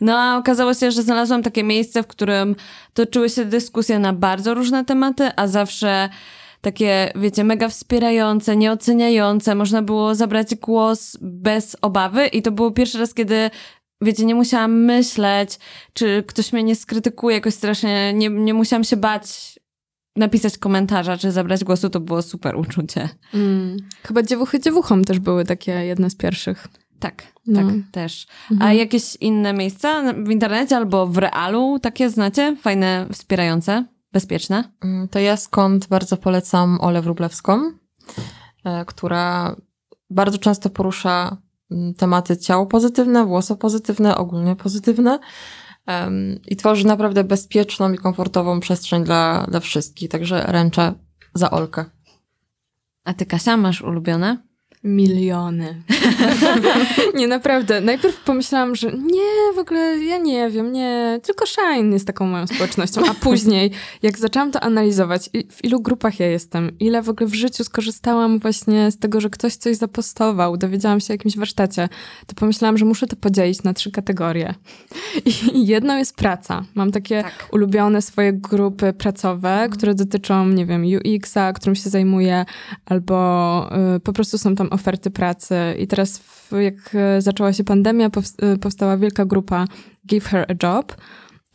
No 0.00 0.18
a 0.18 0.38
okazało 0.38 0.74
się, 0.74 0.90
że 0.90 1.02
znalazłam 1.02 1.42
takie 1.42 1.64
miejsce, 1.64 2.02
w 2.02 2.06
którym 2.06 2.56
toczyły 2.94 3.30
się 3.30 3.44
dyskusje 3.44 3.98
na 3.98 4.12
bardzo 4.12 4.54
różne 4.54 4.84
tematy, 4.84 5.30
a 5.36 5.46
zawsze 5.46 6.08
takie, 6.62 7.12
wiecie, 7.16 7.44
mega 7.44 7.68
wspierające, 7.68 8.56
nieoceniające. 8.56 9.54
Można 9.54 9.82
było 9.82 10.14
zabrać 10.14 10.54
głos 10.54 11.16
bez 11.20 11.76
obawy 11.82 12.26
i 12.26 12.42
to 12.42 12.50
było 12.50 12.70
pierwszy 12.70 12.98
raz, 12.98 13.14
kiedy 13.14 13.50
wiecie, 14.02 14.24
nie 14.24 14.34
musiałam 14.34 14.84
myśleć, 14.84 15.58
czy 15.92 16.24
ktoś 16.26 16.52
mnie 16.52 16.62
nie 16.62 16.76
skrytykuje 16.76 17.36
jakoś 17.36 17.54
strasznie, 17.54 18.12
nie, 18.12 18.28
nie 18.28 18.54
musiałam 18.54 18.84
się 18.84 18.96
bać 18.96 19.58
napisać 20.16 20.58
komentarza, 20.58 21.16
czy 21.16 21.30
zabrać 21.30 21.64
głosu, 21.64 21.90
to 21.90 22.00
było 22.00 22.22
super 22.22 22.56
uczucie. 22.56 23.08
Mm. 23.34 23.76
Chyba 24.02 24.22
dziewuchy 24.22 24.60
dziewuchom 24.60 25.04
też 25.04 25.18
były 25.18 25.44
takie 25.44 25.72
jedne 25.72 26.10
z 26.10 26.16
pierwszych. 26.16 26.68
Tak, 26.98 27.22
no. 27.46 27.60
tak, 27.60 27.74
też. 27.92 28.26
Mhm. 28.50 28.70
A 28.70 28.72
jakieś 28.72 29.16
inne 29.16 29.52
miejsca 29.52 30.12
w 30.12 30.30
internecie 30.30 30.76
albo 30.76 31.06
w 31.06 31.18
realu 31.18 31.78
takie 31.78 32.10
znacie? 32.10 32.56
Fajne, 32.56 33.06
wspierające? 33.12 33.84
Bezpieczne? 34.12 34.72
Mm, 34.84 35.08
to 35.08 35.18
ja 35.18 35.36
skąd 35.36 35.86
bardzo 35.86 36.16
polecam 36.16 36.80
Olę 36.80 37.02
Wróblewską, 37.02 37.72
e, 38.64 38.84
która 38.84 39.56
bardzo 40.10 40.38
często 40.38 40.70
porusza 40.70 41.36
mm, 41.70 41.94
tematy 41.94 42.36
ciało 42.36 42.66
pozytywne, 42.66 43.26
włosy 43.26 43.56
pozytywne, 43.56 44.16
ogólnie 44.16 44.56
pozytywne 44.56 45.18
i 46.48 46.56
tworzy 46.56 46.86
naprawdę 46.86 47.24
bezpieczną 47.24 47.92
i 47.92 47.98
komfortową 47.98 48.60
przestrzeń 48.60 49.04
dla, 49.04 49.46
dla 49.50 49.60
wszystkich. 49.60 50.08
Także 50.08 50.44
ręczę 50.46 50.94
za 51.34 51.50
Olkę. 51.50 51.84
A 53.04 53.14
ty, 53.14 53.26
Kasia, 53.26 53.56
masz 53.56 53.82
ulubione? 53.82 54.51
Miliony. 54.84 55.82
nie, 57.14 57.28
naprawdę. 57.28 57.80
Najpierw 57.80 58.20
pomyślałam, 58.20 58.74
że 58.74 58.92
nie, 58.92 59.52
w 59.54 59.58
ogóle 59.58 59.98
ja 59.98 60.18
nie 60.18 60.50
wiem, 60.50 60.72
nie, 60.72 61.20
tylko 61.22 61.46
Shine 61.46 61.92
jest 61.92 62.06
taką 62.06 62.26
moją 62.26 62.46
społecznością. 62.46 63.00
A 63.10 63.14
później, 63.14 63.70
jak 64.02 64.18
zaczęłam 64.18 64.50
to 64.50 64.60
analizować, 64.60 65.30
w 65.50 65.64
ilu 65.64 65.80
grupach 65.80 66.20
ja 66.20 66.26
jestem, 66.26 66.78
ile 66.80 67.02
w 67.02 67.08
ogóle 67.08 67.26
w 67.26 67.34
życiu 67.34 67.64
skorzystałam 67.64 68.38
właśnie 68.38 68.90
z 68.90 68.98
tego, 68.98 69.20
że 69.20 69.30
ktoś 69.30 69.54
coś 69.54 69.76
zapostował, 69.76 70.56
dowiedziałam 70.56 71.00
się 71.00 71.12
o 71.12 71.14
jakimś 71.14 71.36
warsztacie, 71.36 71.88
to 72.26 72.34
pomyślałam, 72.34 72.78
że 72.78 72.84
muszę 72.84 73.06
to 73.06 73.16
podzielić 73.16 73.62
na 73.62 73.74
trzy 73.74 73.90
kategorie. 73.90 74.54
I 75.54 75.66
jedną 75.66 75.96
jest 75.98 76.16
praca. 76.16 76.62
Mam 76.74 76.92
takie 76.92 77.22
tak. 77.22 77.48
ulubione 77.52 78.02
swoje 78.02 78.32
grupy 78.32 78.92
pracowe, 78.92 79.68
które 79.72 79.94
dotyczą, 79.94 80.48
nie 80.48 80.66
wiem, 80.66 80.84
UX-a, 80.84 81.52
którym 81.52 81.74
się 81.74 81.90
zajmuję, 81.90 82.44
albo 82.86 83.70
y, 83.96 84.00
po 84.00 84.12
prostu 84.12 84.38
są 84.38 84.54
tam 84.54 84.71
oferty 84.72 85.10
pracy. 85.10 85.54
I 85.78 85.86
teraz, 85.86 86.22
jak 86.60 86.96
zaczęła 87.18 87.52
się 87.52 87.64
pandemia, 87.64 88.10
powstała 88.60 88.96
wielka 88.96 89.24
grupa 89.24 89.64
Give 90.06 90.24
Her 90.24 90.46
a 90.48 90.66
Job. 90.66 90.96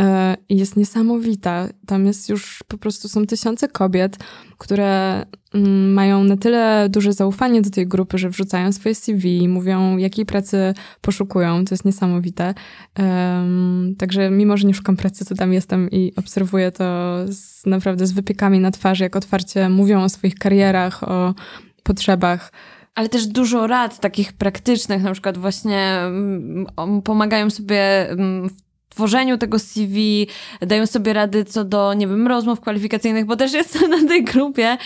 E, 0.02 0.38
I 0.50 0.58
jest 0.58 0.76
niesamowita. 0.76 1.68
Tam 1.86 2.06
jest 2.06 2.30
już 2.30 2.64
po 2.68 2.78
prostu 2.78 3.10
są 3.10 3.26
tysiące 3.26 3.68
kobiet, 3.68 4.18
które 4.58 5.26
mm, 5.54 5.94
mają 5.94 6.24
na 6.24 6.38
tyle 6.38 6.88
duże 6.90 7.14
zaufanie 7.14 7.62
do 7.62 7.70
tej 7.70 7.88
grupy, 7.88 8.18
że 8.18 8.30
wrzucają 8.30 8.72
swoje 8.72 8.96
CV, 8.96 9.48
mówią, 9.48 9.98
jakiej 9.98 10.26
pracy 10.26 10.74
poszukują. 11.02 11.66
To 11.66 11.74
jest 11.76 11.86
niesamowite. 11.86 12.54
Um, 13.00 13.96
także 13.98 14.30
mimo, 14.30 14.58
że 14.58 14.68
nie 14.68 14.74
szukam 14.74 14.98
pracy, 14.98 15.26
to 15.26 15.36
tam 15.36 15.54
jestem 15.54 15.92
i 15.92 16.14
obserwuję 16.16 16.72
to 16.72 17.16
z, 17.28 17.66
naprawdę 17.66 18.08
z 18.08 18.12
wypiekami 18.12 18.60
na 18.60 18.72
twarzy, 18.72 19.04
jak 19.04 19.16
otwarcie 19.16 19.70
mówią 19.70 20.04
o 20.04 20.10
swoich 20.10 20.36
karierach, 20.36 21.04
o 21.04 21.34
potrzebach 21.84 22.52
ale 22.98 23.10
też 23.10 23.28
dużo 23.28 23.68
rad 23.68 24.00
takich 24.00 24.34
praktycznych, 24.34 25.04
na 25.04 25.12
przykład 25.12 25.38
właśnie 25.38 26.00
mm, 26.00 26.66
pomagają 27.04 27.50
sobie 27.50 28.10
mm, 28.10 28.50
w 28.50 28.54
tworzeniu 28.90 29.38
tego 29.38 29.60
CV, 29.60 30.28
dają 30.62 30.86
sobie 30.86 31.14
rady 31.14 31.46
co 31.46 31.66
do, 31.66 31.94
nie 31.94 32.08
wiem, 32.08 32.28
rozmów 32.28 32.62
kwalifikacyjnych, 32.62 33.26
bo 33.26 33.36
też 33.36 33.54
jestem 33.54 33.90
na 33.90 34.08
tej 34.08 34.24
grupie 34.24 34.78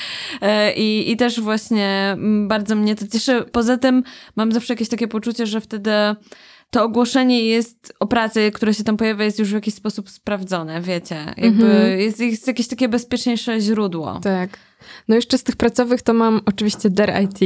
e, 0.42 0.74
i, 0.74 1.12
i 1.12 1.18
też 1.18 1.42
właśnie 1.42 2.12
mm, 2.14 2.48
bardzo 2.48 2.76
mnie 2.76 2.96
to 2.96 3.08
cieszy. 3.08 3.46
Poza 3.52 3.78
tym 3.78 4.04
mam 4.36 4.52
zawsze 4.52 4.74
jakieś 4.74 4.90
takie 4.90 5.08
poczucie, 5.08 5.46
że 5.46 5.62
wtedy 5.62 5.92
to 6.70 6.84
ogłoszenie 6.84 7.44
jest 7.44 7.94
o 8.00 8.08
pracy, 8.08 8.52
które 8.52 8.74
się 8.74 8.84
tam 8.84 8.98
pojawia, 8.98 9.26
jest 9.26 9.40
już 9.40 9.50
w 9.50 9.54
jakiś 9.54 9.74
sposób 9.74 10.10
sprawdzone, 10.10 10.82
wiecie. 10.82 11.34
Jakby 11.38 11.66
Mhm. 11.66 12.00
jest, 12.00 12.20
jest 12.20 12.48
jakieś 12.48 12.68
takie 12.68 12.90
bezpieczniejsze 12.90 13.60
źródło. 13.60 14.20
Tak. 14.24 14.50
No 15.08 15.16
jeszcze 15.16 15.38
z 15.38 15.44
tych 15.44 15.56
pracowych 15.56 16.02
to 16.02 16.14
mam 16.14 16.42
oczywiście 16.46 16.90
Der 16.90 17.24
IT. 17.24 17.40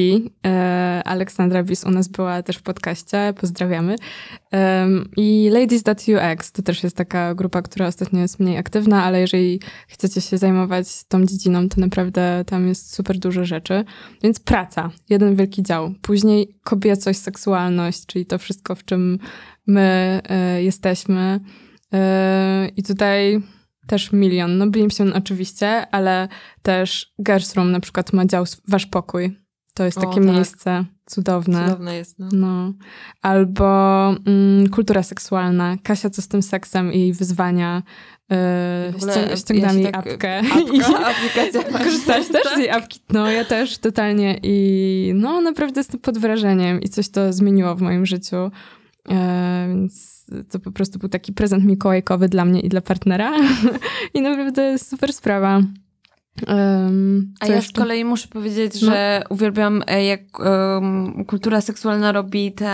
E, 0.45 1.01
Aleksandra 1.05 1.63
Bis 1.63 1.83
u 1.83 1.91
nas 1.91 2.07
była 2.07 2.43
też 2.43 2.57
w 2.57 2.61
podcaście, 2.61 3.33
pozdrawiamy. 3.41 3.95
I 5.17 5.49
Ladies 5.53 5.83
That 5.83 6.03
UX 6.07 6.51
to 6.51 6.61
też 6.61 6.83
jest 6.83 6.95
taka 6.95 7.35
grupa, 7.35 7.61
która 7.61 7.87
ostatnio 7.87 8.21
jest 8.21 8.39
mniej 8.39 8.57
aktywna, 8.57 9.03
ale 9.03 9.21
jeżeli 9.21 9.59
chcecie 9.87 10.21
się 10.21 10.37
zajmować 10.37 11.03
tą 11.03 11.25
dziedziną, 11.25 11.69
to 11.69 11.81
naprawdę 11.81 12.43
tam 12.47 12.67
jest 12.67 12.93
super 12.93 13.19
dużo 13.19 13.45
rzeczy. 13.45 13.85
Więc 14.23 14.39
praca, 14.39 14.89
jeden 15.09 15.35
wielki 15.35 15.63
dział. 15.63 15.93
Później 16.01 16.57
kobiecość, 16.63 17.19
seksualność, 17.19 18.05
czyli 18.05 18.25
to 18.25 18.37
wszystko, 18.37 18.75
w 18.75 18.85
czym 18.85 19.19
my 19.67 20.21
e, 20.29 20.63
jesteśmy. 20.63 21.39
E, 21.93 22.69
I 22.75 22.83
tutaj 22.83 23.41
też 23.87 24.11
milion. 24.11 24.57
No 24.57 24.67
Blimson 24.67 25.13
oczywiście, 25.13 25.87
ale 25.91 26.27
też 26.61 27.13
Girls 27.25 27.55
Room 27.55 27.71
na 27.71 27.79
przykład 27.79 28.13
ma 28.13 28.25
dział 28.25 28.45
Wasz 28.67 28.85
Pokój. 28.85 29.37
To 29.73 29.83
jest 29.83 29.97
O, 29.97 30.01
takie 30.01 30.15
tak. 30.15 30.23
miejsce 30.23 30.85
cudowne. 31.05 31.63
Cudowne 31.63 31.95
jest, 31.95 32.19
no. 32.19 32.29
No. 32.33 32.73
Albo 33.21 34.09
mm, 34.25 34.69
kultura 34.69 35.03
seksualna. 35.03 35.75
Kasia, 35.83 36.09
co 36.09 36.21
z 36.21 36.27
tym 36.27 36.41
seksem 36.41 36.93
i 36.93 37.13
wyzwania. 37.13 37.83
Yy, 38.29 38.37
W 38.91 38.95
ogóle 38.95 39.13
ścią- 39.13 39.35
ściągnęłam 39.37 39.79
ja 39.79 39.85
się 39.85 39.91
tak- 39.91 40.07
apkę. 40.07 40.39
Apka, 40.39 41.05
aplikacja. 41.05 41.63
Korzystasz 41.83 42.27
też 42.27 42.55
z 42.55 42.57
jej 42.57 42.69
apki? 42.69 42.99
No, 43.13 43.31
ja 43.31 43.45
też 43.45 43.77
totalnie 43.77 44.39
i 44.43 45.11
no, 45.15 45.41
naprawdę 45.41 45.79
jestem 45.79 45.99
pod 45.99 46.17
wrażeniem 46.17 46.81
i 46.81 46.89
coś 46.89 47.09
to 47.09 47.33
zmieniło 47.33 47.75
w 47.75 47.81
moim 47.81 48.05
życiu. 48.05 48.51
E, 49.09 49.67
więc 49.69 50.25
to 50.49 50.59
po 50.59 50.71
prostu 50.71 50.99
był 50.99 51.09
taki 51.09 51.33
prezent 51.33 51.63
mikołajkowy 51.65 52.29
dla 52.29 52.45
mnie 52.45 52.59
i 52.59 52.69
dla 52.69 52.81
partnera. 52.81 53.33
I 54.13 54.21
naprawdę 54.21 54.79
super 54.79 55.13
sprawa. 55.13 55.61
Um, 56.47 57.33
A 57.39 57.47
ja 57.47 57.61
z 57.61 57.71
kolei 57.71 58.05
muszę 58.05 58.27
powiedzieć, 58.27 58.81
No. 58.81 58.87
że 58.91 59.23
uwielbiam, 59.29 59.83
e, 59.87 60.05
jak 60.05 60.21
em, 60.39 61.25
kultura 61.25 61.61
seksualna 61.61 62.11
robi 62.11 62.51
te 62.51 62.67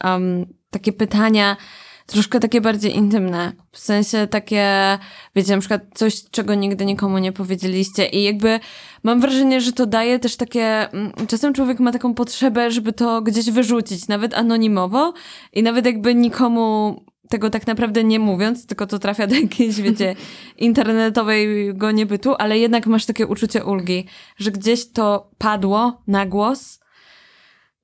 em, 0.00 0.46
takie 0.70 0.92
pytania, 0.92 1.56
troszkę 2.06 2.40
takie 2.40 2.60
bardziej 2.60 2.96
intymne. 2.96 3.52
W 3.72 3.78
sensie 3.78 4.26
takie, 4.26 4.98
wiecie, 5.36 5.52
na 5.52 5.58
przykład 5.58 5.82
coś, 5.94 6.24
czego 6.30 6.54
nigdy 6.54 6.86
nikomu 6.86 7.18
nie 7.18 7.32
powiedzieliście. 7.32 8.06
I 8.06 8.22
jakby 8.22 8.60
mam 9.02 9.20
wrażenie, 9.20 9.60
że 9.60 9.72
to 9.72 9.86
daje 9.86 10.18
też 10.18 10.36
takie. 10.36 10.90
mm, 10.92 11.12
Czasem 11.28 11.54
człowiek 11.54 11.80
ma 11.80 11.92
taką 11.92 12.14
potrzebę, 12.14 12.70
żeby 12.70 12.92
to 12.92 13.22
gdzieś 13.22 13.50
wyrzucić, 13.50 14.08
nawet 14.08 14.34
anonimowo 14.34 15.12
i 15.52 15.62
nawet 15.62 15.86
jakby 15.86 16.14
nikomu 16.14 17.00
tego 17.28 17.50
tak 17.50 17.66
naprawdę 17.66 18.04
nie 18.04 18.18
mówiąc, 18.18 18.66
tylko 18.66 18.86
to 18.86 18.98
trafia 18.98 19.26
do 19.26 19.34
jakiejś, 19.34 19.80
wiecie, 19.80 20.14
internetowego 20.58 21.90
niebytu, 21.90 22.34
ale 22.38 22.58
jednak 22.58 22.86
masz 22.86 23.06
takie 23.06 23.26
uczucie 23.26 23.64
ulgi, 23.64 24.06
że 24.36 24.50
gdzieś 24.50 24.92
to 24.92 25.30
padło 25.38 26.02
na 26.06 26.26
głos. 26.26 26.83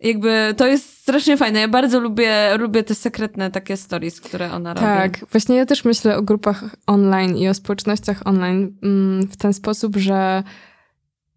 Jakby 0.01 0.55
to 0.57 0.67
jest 0.67 0.99
strasznie 0.99 1.37
fajne. 1.37 1.61
Ja 1.61 1.69
bardzo 1.69 2.01
lubię, 2.01 2.57
lubię 2.59 2.83
te 2.83 2.95
sekretne 2.95 3.51
takie 3.51 3.77
stories, 3.77 4.21
które 4.21 4.53
ona 4.53 4.75
robi. 4.75 4.87
Tak, 4.87 5.27
właśnie 5.31 5.57
ja 5.57 5.67
też 5.67 5.85
myślę 5.85 6.17
o 6.17 6.23
grupach 6.23 6.65
online 6.87 7.37
i 7.37 7.49
o 7.49 7.55
społecznościach 7.55 8.23
online 8.25 8.77
mm, 8.83 9.29
w 9.29 9.37
ten 9.37 9.53
sposób, 9.53 9.97
że 9.97 10.43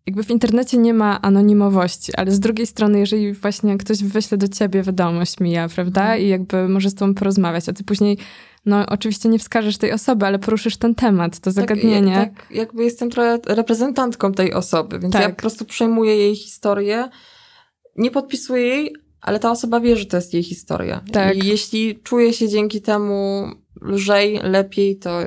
jakby 0.07 0.23
w 0.23 0.29
internecie 0.29 0.77
nie 0.77 0.93
ma 0.93 1.21
anonimowości, 1.21 2.11
ale 2.17 2.31
z 2.31 2.39
drugiej 2.39 2.67
strony, 2.67 2.99
jeżeli 2.99 3.33
właśnie 3.33 3.77
ktoś 3.77 4.03
wyśle 4.03 4.37
do 4.37 4.47
ciebie 4.47 4.83
wiadomość 4.83 5.39
mija, 5.39 5.69
prawda? 5.69 6.01
Mhm. 6.01 6.21
I 6.21 6.27
jakby 6.27 6.69
może 6.69 6.89
z 6.89 6.95
tobą 6.95 7.13
porozmawiać, 7.13 7.69
a 7.69 7.73
ty 7.73 7.83
później, 7.83 8.17
no 8.65 8.85
oczywiście 8.85 9.29
nie 9.29 9.39
wskażesz 9.39 9.77
tej 9.77 9.91
osoby, 9.91 10.25
ale 10.25 10.39
poruszysz 10.39 10.77
ten 10.77 10.95
temat, 10.95 11.39
to 11.39 11.51
zagadnienie. 11.51 12.15
Tak, 12.15 12.33
tak, 12.33 12.51
jakby 12.51 12.83
jestem 12.83 13.09
trochę 13.09 13.39
reprezentantką 13.47 14.31
tej 14.31 14.53
osoby, 14.53 14.99
więc 14.99 15.13
ja 15.13 15.21
Tak. 15.21 15.35
po 15.35 15.41
prostu 15.41 15.65
przejmuję 15.65 16.15
jej 16.15 16.35
historię, 16.35 17.09
nie 17.95 18.11
podpisuję 18.11 18.67
jej, 18.67 18.95
ale 19.21 19.39
ta 19.39 19.51
osoba 19.51 19.79
wie, 19.79 19.95
że 19.95 20.05
to 20.05 20.17
jest 20.17 20.33
jej 20.33 20.43
historia. 20.43 21.01
Tak. 21.11 21.35
I 21.43 21.47
jeśli 21.47 21.99
czuje 22.03 22.33
się 22.33 22.49
dzięki 22.49 22.81
temu 22.81 23.47
lżej, 23.81 24.39
lepiej, 24.43 24.95
to 24.97 25.19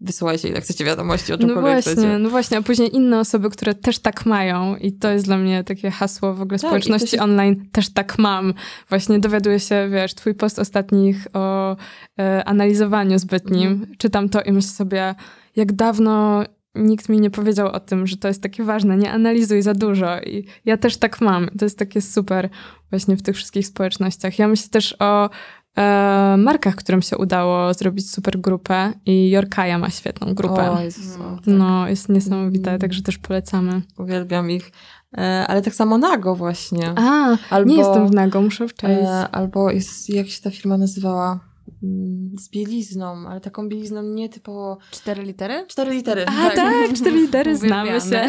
wysyłajcie 0.00 0.48
ile 0.48 0.60
chcecie 0.60 0.84
wiadomości 0.84 1.32
o 1.32 1.36
No 1.36 1.40
czymkolwiek 1.40 1.72
właśnie, 1.72 1.92
chcecie. 1.92 2.18
no 2.18 2.30
właśnie, 2.30 2.58
a 2.58 2.62
później 2.62 2.96
inne 2.96 3.20
osoby, 3.20 3.50
które 3.50 3.74
też 3.74 3.98
tak 3.98 4.26
mają 4.26 4.76
i 4.76 4.92
to 4.92 5.10
jest 5.10 5.24
dla 5.24 5.38
mnie 5.38 5.64
takie 5.64 5.90
hasło 5.90 6.34
w 6.34 6.40
ogóle 6.40 6.58
Tak, 6.58 6.68
społeczności 6.68 7.08
się- 7.16 7.22
online, 7.22 7.66
też 7.72 7.88
tak 7.92 8.18
mam. 8.18 8.54
Właśnie 8.88 9.18
dowiaduję 9.18 9.60
się, 9.60 9.88
wiesz, 9.92 10.14
twój 10.14 10.34
post 10.34 10.58
ostatnich 10.58 11.26
o 11.32 11.76
e, 12.18 12.44
analizowaniu 12.44 13.18
zbytnim, 13.18 13.72
Mhm. 13.72 13.96
czytam 13.98 14.28
to 14.28 14.42
i 14.42 14.52
myślę 14.52 14.70
sobie, 14.70 15.14
jak 15.56 15.72
dawno 15.72 16.44
nikt 16.76 17.08
mi 17.08 17.20
nie 17.20 17.30
powiedział 17.30 17.68
o 17.68 17.80
tym, 17.80 18.06
że 18.06 18.16
to 18.16 18.28
jest 18.28 18.42
takie 18.42 18.64
ważne, 18.64 18.96
nie 18.96 19.12
analizuj 19.12 19.62
za 19.62 19.74
dużo 19.74 20.20
i 20.20 20.46
ja 20.64 20.76
też 20.76 20.96
tak 20.96 21.20
mam. 21.20 21.48
To 21.58 21.64
jest 21.64 21.78
takie 21.78 22.02
super 22.02 22.48
właśnie 22.90 23.16
w 23.16 23.22
tych 23.22 23.36
wszystkich 23.36 23.66
społecznościach. 23.66 24.38
Ja 24.38 24.48
myślę 24.48 24.68
też 24.70 24.96
o 24.98 25.30
e, 25.78 26.36
markach, 26.38 26.74
którym 26.74 27.02
się 27.02 27.16
udało 27.18 27.74
zrobić 27.74 28.10
super 28.10 28.38
grupę 28.40 28.92
i 29.06 29.30
Jorkaja 29.30 29.78
ma 29.78 29.90
świetną 29.90 30.34
grupę. 30.34 30.70
O 30.70 30.80
Jezus, 30.82 31.16
o, 31.16 31.36
tak. 31.36 31.46
No, 31.46 31.88
jest 31.88 32.08
niesamowite, 32.08 32.70
Mm. 32.70 32.80
także 32.80 33.02
też 33.02 33.18
polecamy. 33.18 33.82
Uwielbiam 33.98 34.50
ich. 34.50 34.72
E, 35.18 35.46
ale 35.48 35.62
tak 35.62 35.74
samo 35.74 35.98
Nago 35.98 36.34
właśnie. 36.34 36.92
A, 36.96 37.36
Albo- 37.50 37.70
nie 37.70 37.76
jestem 37.76 38.08
w 38.08 38.14
Nago, 38.14 38.42
muszę 38.42 38.68
wczoraj. 38.68 38.96
E, 38.96 39.28
albo 39.28 39.70
jest, 39.70 40.10
jak 40.10 40.28
się 40.28 40.42
ta 40.42 40.50
firma 40.50 40.76
nazywała? 40.78 41.40
Mm, 41.82 42.30
Z 42.38 42.48
bielizną, 42.48 43.28
ale 43.28 43.40
taką 43.40 43.68
bielizną 43.68 44.02
nie 44.02 44.28
typowo... 44.28 44.78
Cztery 44.90 45.22
litery? 45.22 45.64
Cztery 45.68 45.92
litery. 45.92 46.26
A 46.26 46.50
tak, 46.50 46.92
cztery 46.94 47.16
litery, 47.20 47.56
znamy 47.56 48.00
się. 48.00 48.28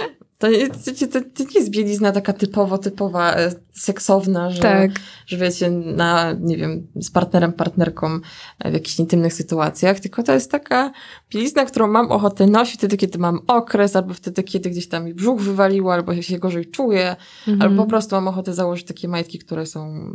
To, 0.40 0.48
nie- 0.48 0.68
to, 0.68 1.06
to, 1.12 1.20
to 1.20 1.44
nie 1.44 1.54
jest 1.54 1.70
bielizna 1.70 2.12
taka 2.12 2.32
typowo, 2.32 2.78
typowa, 2.78 3.34
e, 3.34 3.52
seksowna, 3.72 4.50
że, 4.50 4.62
Tak, 4.62 4.90
że 5.26 5.36
wiecie, 5.36 5.70
na, 5.70 6.32
nie 6.40 6.56
wiem, 6.56 6.86
z 6.94 7.10
partnerem, 7.10 7.52
partnerką 7.52 8.20
e, 8.58 8.70
w 8.70 8.74
jakichś 8.74 8.98
intymnych 8.98 9.34
sytuacjach, 9.34 10.00
tylko 10.00 10.22
to 10.22 10.32
jest 10.32 10.50
taka 10.50 10.92
bielizna, 11.30 11.64
którą 11.64 11.86
mam 11.86 12.12
ochotę 12.12 12.46
nosić 12.46 12.74
wtedy, 12.74 12.96
kiedy 12.96 13.18
mam 13.18 13.40
okres, 13.46 13.96
albo 13.96 14.14
wtedy, 14.14 14.42
kiedy 14.42 14.70
gdzieś 14.70 14.88
tam 14.88 15.04
mi 15.04 15.14
brzuch 15.14 15.40
wywaliło, 15.40 15.94
albo 15.94 16.22
się 16.22 16.38
gorzej 16.38 16.66
czuję, 16.70 17.16
mhm. 17.48 17.62
albo 17.62 17.82
po 17.82 17.88
prostu 17.88 18.14
mam 18.14 18.28
ochotę 18.28 18.54
założyć 18.54 18.86
takie 18.86 19.08
majtki, 19.08 19.38
które 19.38 19.66
są 19.66 19.94
na 19.94 20.10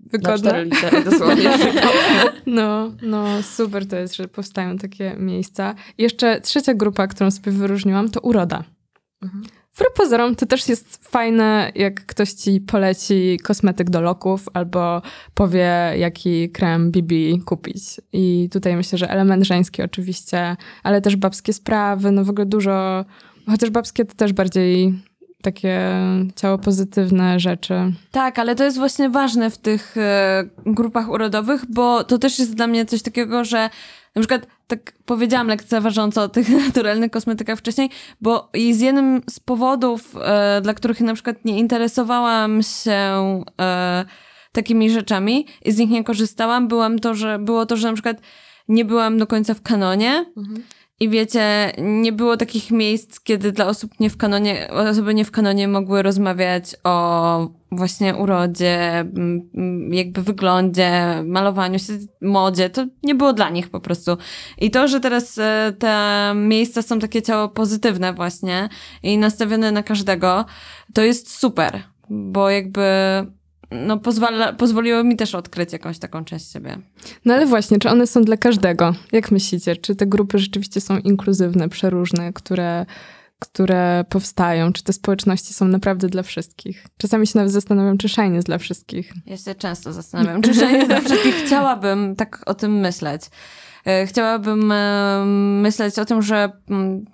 Wygodne. 0.00 0.36
cztery 0.50 0.64
litery 0.64 1.04
dosłownie. 1.04 1.50
No, 2.46 2.92
no, 3.02 3.42
super 3.42 3.86
to 3.86 3.96
jest, 3.96 4.16
że 4.16 4.28
powstają 4.28 4.78
takie 4.78 5.16
miejsca. 5.18 5.74
Jeszcze 5.98 6.40
trzecia 6.40 6.74
grupa, 6.74 7.06
którą 7.06 7.30
sobie 7.30 7.52
wyróżniłam, 7.52 8.10
to 8.10 8.20
uroda. 8.20 8.64
Mhm. 9.22 9.44
Wbrew 9.76 9.92
pozorom, 9.92 10.36
to 10.36 10.46
też 10.46 10.68
jest 10.68 11.08
fajne, 11.08 11.72
jak 11.74 12.06
ktoś 12.06 12.32
ci 12.32 12.60
poleci 12.60 13.38
kosmetyk 13.42 13.90
do 13.90 14.00
loków 14.00 14.48
albo 14.54 15.02
powie, 15.34 15.70
jaki 15.96 16.50
krem 16.50 16.90
BB 16.90 17.14
kupić. 17.44 17.82
I 18.12 18.48
tutaj 18.52 18.76
myślę, 18.76 18.98
że 18.98 19.10
element 19.10 19.44
żeński 19.44 19.82
oczywiście, 19.82 20.56
ale 20.82 21.00
też 21.00 21.16
babskie 21.16 21.52
sprawy, 21.52 22.10
no 22.10 22.24
w 22.24 22.30
ogóle 22.30 22.46
dużo, 22.46 23.04
chociaż 23.46 23.70
babskie 23.70 24.04
to 24.04 24.14
też 24.14 24.32
bardziej 24.32 24.94
takie 25.42 25.80
ciało 26.36 26.58
pozytywne 26.58 27.40
rzeczy. 27.40 27.74
Tak, 28.10 28.38
ale 28.38 28.54
to 28.54 28.64
jest 28.64 28.78
właśnie 28.78 29.10
ważne 29.10 29.50
w 29.50 29.58
tych 29.58 29.96
e, 29.96 30.44
grupach 30.66 31.08
urodowych, 31.08 31.64
bo 31.68 32.04
to 32.04 32.18
też 32.18 32.38
jest 32.38 32.54
dla 32.54 32.66
mnie 32.66 32.86
coś 32.86 33.02
takiego, 33.02 33.44
że 33.44 33.70
na 34.16 34.20
przykład 34.20 34.46
tak 34.66 34.92
powiedziałam 35.06 35.48
lekceważąco 35.48 36.22
o 36.22 36.28
tych 36.28 36.48
naturalnych 36.66 37.10
kosmetykach 37.10 37.58
wcześniej, 37.58 37.90
bo 38.20 38.48
i 38.54 38.74
z 38.74 38.80
jednym 38.80 39.22
z 39.30 39.40
powodów, 39.40 40.16
e, 40.22 40.60
dla 40.60 40.74
których 40.74 41.00
na 41.00 41.14
przykład 41.14 41.44
nie 41.44 41.58
interesowałam 41.58 42.62
się 42.62 43.42
e, 43.60 44.04
takimi 44.52 44.90
rzeczami 44.90 45.46
i 45.64 45.72
z 45.72 45.78
nich 45.78 45.90
nie 45.90 46.04
korzystałam, 46.04 46.68
byłam 46.68 46.98
to, 46.98 47.14
że, 47.14 47.38
było 47.38 47.66
to, 47.66 47.76
że 47.76 47.88
na 47.88 47.94
przykład 47.94 48.16
nie 48.68 48.84
byłam 48.84 49.18
do 49.18 49.26
końca 49.26 49.54
w 49.54 49.62
kanonie, 49.62 50.26
Mhm. 50.36 50.62
I 51.00 51.08
wiecie, 51.08 51.72
nie 51.78 52.12
było 52.12 52.36
takich 52.36 52.70
miejsc, 52.70 53.20
kiedy 53.20 53.52
dla 53.52 53.66
osób 53.66 54.00
nie 54.00 54.10
w 54.10 54.16
kanonie, 54.16 54.70
osoby 54.70 55.14
nie 55.14 55.24
w 55.24 55.30
kanonie 55.30 55.68
mogły 55.68 56.02
rozmawiać 56.02 56.76
o 56.84 57.48
właśnie 57.72 58.14
urodzie, 58.14 59.04
jakby 59.90 60.22
wyglądzie, 60.22 61.22
malowaniu 61.24 61.78
się, 61.78 61.92
modzie. 62.22 62.70
To 62.70 62.86
nie 63.02 63.14
było 63.14 63.32
dla 63.32 63.50
nich 63.50 63.70
po 63.70 63.80
prostu. 63.80 64.16
I 64.58 64.70
to, 64.70 64.88
że 64.88 65.00
teraz 65.00 65.38
e, 65.38 65.72
te 65.78 66.32
miejsca 66.34 66.82
są 66.82 66.98
takie 66.98 67.22
ciało 67.22 67.48
pozytywne 67.48 68.12
właśnie 68.12 68.68
i 69.02 69.18
nastawione 69.18 69.72
na 69.72 69.82
każdego, 69.82 70.44
to 70.94 71.02
jest 71.02 71.38
super, 71.38 71.82
bo 72.08 72.50
jakby 72.50 72.82
no 73.70 73.98
pozwala, 73.98 74.52
pozwoliło 74.52 75.04
mi 75.04 75.16
też 75.16 75.34
odkryć 75.34 75.72
jakąś 75.72 75.98
taką 75.98 76.24
część 76.24 76.52
siebie. 76.52 76.78
No 77.24 77.34
ale 77.34 77.46
właśnie, 77.46 77.78
czy 77.78 77.88
one 77.88 78.06
są 78.06 78.22
dla 78.22 78.36
każdego? 78.36 78.94
Jak 79.12 79.30
myślicie? 79.30 79.76
Czy 79.76 79.96
te 79.96 80.06
grupy 80.06 80.38
rzeczywiście 80.38 80.80
są 80.80 80.98
inkluzywne, 80.98 81.68
przeróżne, 81.68 82.32
które 82.32 82.86
które 83.38 84.04
powstają, 84.08 84.72
czy 84.72 84.84
te 84.84 84.92
społeczności 84.92 85.54
są 85.54 85.68
naprawdę 85.68 86.08
dla 86.08 86.22
wszystkich. 86.22 86.86
Czasami 86.98 87.26
się 87.26 87.38
nawet 87.38 87.52
zastanawiam, 87.52 87.98
czy 87.98 88.08
Shine 88.08 88.34
jest 88.34 88.46
dla 88.46 88.58
wszystkich. 88.58 89.12
Ja 89.26 89.36
się 89.36 89.54
często 89.54 89.92
zastanawiam, 89.92 90.42
czy 90.42 90.54
Shine 90.54 90.72
jest 90.72 90.88
dla 90.88 91.00
wszystkich. 91.00 91.34
Chciałabym 91.46 92.16
tak 92.16 92.42
o 92.46 92.54
tym 92.54 92.80
myśleć. 92.80 93.22
E, 93.86 94.06
chciałabym 94.06 94.72
e, 94.72 95.24
myśleć 95.62 95.98
o 95.98 96.04
tym, 96.04 96.22
że 96.22 96.52
mm, 96.70 97.04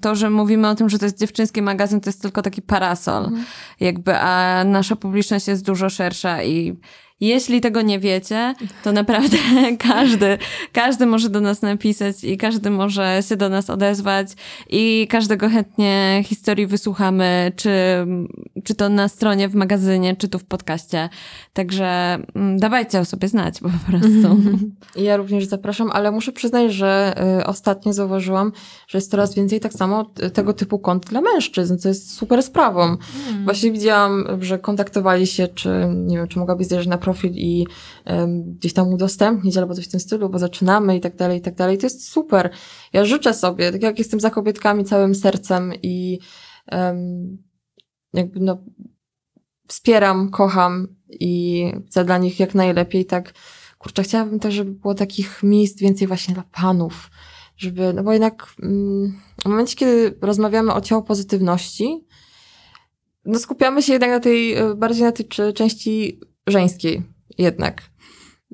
to, 0.00 0.14
że 0.14 0.30
mówimy 0.30 0.68
o 0.68 0.74
tym, 0.74 0.88
że 0.88 0.98
to 0.98 1.04
jest 1.04 1.18
dziewczyński 1.18 1.62
magazyn, 1.62 2.00
to 2.00 2.08
jest 2.08 2.22
tylko 2.22 2.42
taki 2.42 2.62
parasol, 2.62 3.24
mhm. 3.24 3.44
jakby, 3.80 4.16
a 4.16 4.64
nasza 4.64 4.96
publiczność 4.96 5.48
jest 5.48 5.64
dużo 5.64 5.90
szersza 5.90 6.42
i 6.42 6.76
jeśli 7.22 7.60
tego 7.60 7.82
nie 7.82 7.98
wiecie, 7.98 8.54
to 8.84 8.92
naprawdę 8.92 9.36
każdy, 9.78 10.38
każdy 10.72 11.06
może 11.06 11.30
do 11.30 11.40
nas 11.40 11.62
napisać 11.62 12.24
i 12.24 12.36
każdy 12.36 12.70
może 12.70 13.20
się 13.28 13.36
do 13.36 13.48
nas 13.48 13.70
odezwać 13.70 14.28
i 14.70 15.06
każdego 15.10 15.48
chętnie 15.48 16.22
historii 16.24 16.66
wysłuchamy, 16.66 17.52
czy, 17.56 17.70
czy 18.64 18.74
to 18.74 18.88
na 18.88 19.08
stronie, 19.08 19.48
w 19.48 19.54
magazynie, 19.54 20.16
czy 20.16 20.28
tu 20.28 20.38
w 20.38 20.44
podcaście. 20.44 21.08
Także 21.52 22.18
mm, 22.34 22.58
dawajcie 22.58 23.00
o 23.00 23.04
sobie 23.04 23.28
znać 23.28 23.60
po 23.60 23.68
prostu. 23.90 24.36
Ja 24.96 25.16
również 25.16 25.46
zapraszam, 25.46 25.90
ale 25.92 26.10
muszę 26.10 26.32
przyznać, 26.32 26.72
że 26.72 27.14
y, 27.40 27.46
ostatnio 27.46 27.92
zauważyłam, 27.92 28.52
że 28.88 28.98
jest 28.98 29.10
coraz 29.10 29.34
więcej 29.34 29.60
tak 29.60 29.72
samo 29.72 30.04
tego 30.32 30.52
typu 30.52 30.78
kont 30.78 31.06
dla 31.06 31.20
mężczyzn, 31.20 31.78
co 31.78 31.88
jest 31.88 32.14
super 32.14 32.42
sprawą. 32.42 32.80
Hmm. 32.80 33.44
Właśnie 33.44 33.72
widziałam, 33.72 34.26
że 34.40 34.58
kontaktowali 34.58 35.26
się, 35.26 35.48
czy 35.48 35.88
nie 35.94 36.16
wiem, 36.16 36.28
czy 36.28 36.38
mogłabyś 36.38 36.66
zjeżdżać 36.66 36.88
na 36.88 36.98
profil 37.12 37.32
i 37.34 37.66
um, 38.06 38.54
gdzieś 38.54 38.72
tam 38.72 38.88
udostępnić 38.88 39.56
albo 39.56 39.74
coś 39.74 39.86
w 39.86 39.90
tym 39.90 40.00
stylu, 40.00 40.28
bo 40.28 40.38
zaczynamy 40.38 40.96
i 40.96 41.00
tak 41.00 41.16
dalej, 41.16 41.38
i 41.38 41.40
tak 41.40 41.54
dalej. 41.54 41.78
To 41.78 41.86
jest 41.86 42.08
super. 42.08 42.50
Ja 42.92 43.04
życzę 43.04 43.34
sobie, 43.34 43.72
tak 43.72 43.82
jak 43.82 43.98
jestem 43.98 44.20
za 44.20 44.30
kobietkami 44.30 44.84
całym 44.84 45.14
sercem 45.14 45.72
i 45.82 46.18
um, 46.72 47.38
jakby 48.12 48.40
no 48.40 48.64
wspieram, 49.68 50.30
kocham 50.30 50.88
i 51.08 51.64
chcę 51.86 52.04
dla 52.04 52.18
nich 52.18 52.40
jak 52.40 52.54
najlepiej, 52.54 53.06
tak 53.06 53.34
kurczę, 53.78 54.02
chciałabym 54.02 54.40
też, 54.40 54.54
żeby 54.54 54.70
było 54.70 54.94
takich 54.94 55.42
miejsc 55.42 55.80
więcej 55.80 56.06
właśnie 56.06 56.34
dla 56.34 56.44
panów, 56.52 57.10
żeby, 57.56 57.92
no 57.92 58.02
bo 58.02 58.12
jednak 58.12 58.46
mm, 58.62 59.20
w 59.42 59.48
momencie, 59.48 59.76
kiedy 59.76 60.18
rozmawiamy 60.20 60.72
o 60.72 60.80
ciało 60.80 61.02
pozytywności, 61.02 62.04
no 63.24 63.38
skupiamy 63.38 63.82
się 63.82 63.92
jednak 63.92 64.10
na 64.10 64.20
tej, 64.20 64.54
e, 64.54 64.74
bardziej 64.74 65.04
na 65.04 65.12
tej 65.12 65.28
części 65.54 66.20
żeńskiej 66.46 67.02
jednak. 67.38 67.82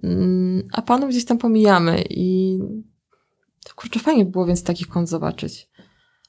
Mm, 0.03 0.63
a 0.73 0.83
panów 0.83 1.11
gdzieś 1.11 1.25
tam 1.25 1.39
pomijamy 1.39 2.05
i 2.11 2.59
kurczę, 3.75 4.01
fajnie 4.01 4.25
było 4.25 4.47
więc 4.47 4.63
takich 4.63 4.89
kont 4.89 5.09
zobaczyć. 5.09 5.69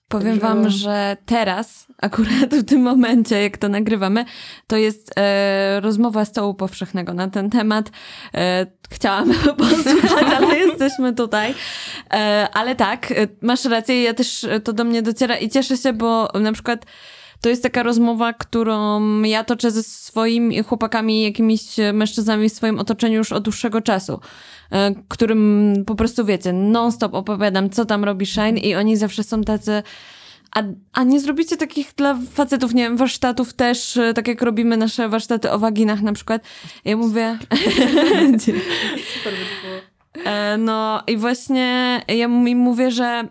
Powiem 0.09 0.39
wam, 0.39 0.69
że 0.69 1.17
teraz, 1.25 1.87
akurat 2.01 2.55
w 2.55 2.65
tym 2.65 2.81
momencie, 2.81 3.41
jak 3.41 3.57
to 3.57 3.69
nagrywamy, 3.69 4.25
to 4.67 4.77
jest 4.77 5.11
e, 5.17 5.79
rozmowa 5.79 6.25
stołu 6.25 6.53
powszechnego 6.53 7.13
na 7.13 7.27
ten 7.27 7.49
temat. 7.49 7.91
E, 8.33 8.65
chciałam 8.89 9.33
posłuchać, 9.57 10.25
ale 10.37 10.57
jesteśmy 10.67 11.13
tutaj. 11.13 11.53
E, 12.11 12.47
ale 12.53 12.75
tak, 12.75 13.11
e, 13.11 13.27
masz 13.41 13.65
rację, 13.65 14.03
ja 14.03 14.13
też 14.13 14.47
to 14.63 14.73
do 14.73 14.83
mnie 14.83 15.01
dociera 15.01 15.37
i 15.37 15.49
cieszę 15.49 15.77
się, 15.77 15.93
bo 15.93 16.29
na 16.39 16.51
przykład 16.51 16.85
to 17.41 17.49
jest 17.49 17.63
taka 17.63 17.83
rozmowa, 17.83 18.33
którą 18.33 19.21
ja 19.21 19.43
toczę 19.43 19.71
ze 19.71 19.83
swoimi 19.83 20.63
chłopakami, 20.63 21.23
jakimiś 21.23 21.61
mężczyznami 21.93 22.49
w 22.49 22.53
swoim 22.53 22.79
otoczeniu 22.79 23.17
już 23.17 23.31
od 23.31 23.43
dłuższego 23.43 23.81
czasu, 23.81 24.19
e, 24.71 24.95
którym 25.07 25.73
po 25.87 25.95
prostu 25.95 26.25
wiecie, 26.25 26.53
non-stop 26.53 27.13
opowiadam, 27.13 27.69
co 27.69 27.85
tam 27.85 28.03
robi 28.03 28.25
Shine 28.25 28.57
i 28.57 28.75
oni 28.75 28.97
zawsze 28.97 29.23
są 29.23 29.43
tacy. 29.43 29.83
A, 30.55 30.63
a 30.93 31.03
nie 31.03 31.19
zrobicie 31.19 31.57
takich 31.57 31.93
dla 31.97 32.17
facetów, 32.31 32.73
nie 32.73 32.83
wiem, 32.83 32.97
warsztatów 32.97 33.53
też, 33.53 33.97
e, 33.97 34.13
tak 34.13 34.27
jak 34.27 34.41
robimy 34.41 34.77
nasze 34.77 35.09
warsztaty 35.09 35.51
o 35.51 35.59
waginach 35.59 36.01
na 36.01 36.13
przykład. 36.13 36.41
Ja 36.85 36.97
mówię... 36.97 37.37
Super 39.13 39.33
by 39.33 39.67
było. 39.67 39.79
E, 40.25 40.57
no 40.57 41.03
i 41.07 41.17
właśnie 41.17 42.01
ja 42.07 42.25
im 42.25 42.57
mówię, 42.57 42.91
że 42.91 43.27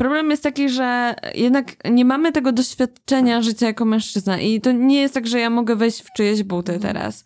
Problem 0.00 0.30
jest 0.30 0.42
taki, 0.42 0.68
że 0.68 1.14
jednak 1.34 1.66
nie 1.90 2.04
mamy 2.04 2.32
tego 2.32 2.52
doświadczenia 2.52 3.42
życia 3.42 3.66
jako 3.66 3.84
mężczyzna 3.84 4.38
i 4.38 4.60
to 4.60 4.72
nie 4.72 5.00
jest 5.00 5.14
tak, 5.14 5.26
że 5.26 5.40
ja 5.40 5.50
mogę 5.50 5.76
wejść 5.76 6.00
w 6.00 6.12
czyjeś 6.12 6.42
buty 6.42 6.72
mhm. 6.72 6.94
teraz. 6.94 7.24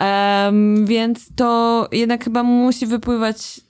Um, 0.00 0.86
więc 0.86 1.34
to 1.36 1.88
jednak 1.92 2.24
chyba 2.24 2.42
musi 2.42 2.86
wypływać 2.86 3.60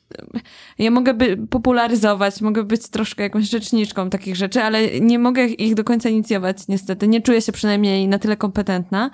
ja 0.78 0.90
mogę 0.90 1.14
by 1.14 1.36
popularyzować, 1.50 2.40
mogę 2.40 2.64
być 2.64 2.88
troszkę 2.88 3.22
jakąś 3.22 3.50
rzeczniczką 3.50 4.10
takich 4.10 4.36
rzeczy, 4.36 4.62
ale 4.62 5.00
nie 5.00 5.18
mogę 5.18 5.46
ich 5.46 5.74
do 5.74 5.84
końca 5.84 6.08
inicjować, 6.08 6.68
niestety. 6.68 7.08
Nie 7.08 7.20
czuję 7.20 7.42
się 7.42 7.52
przynajmniej 7.52 8.08
na 8.08 8.18
tyle 8.18 8.36
kompetentna, 8.36 9.10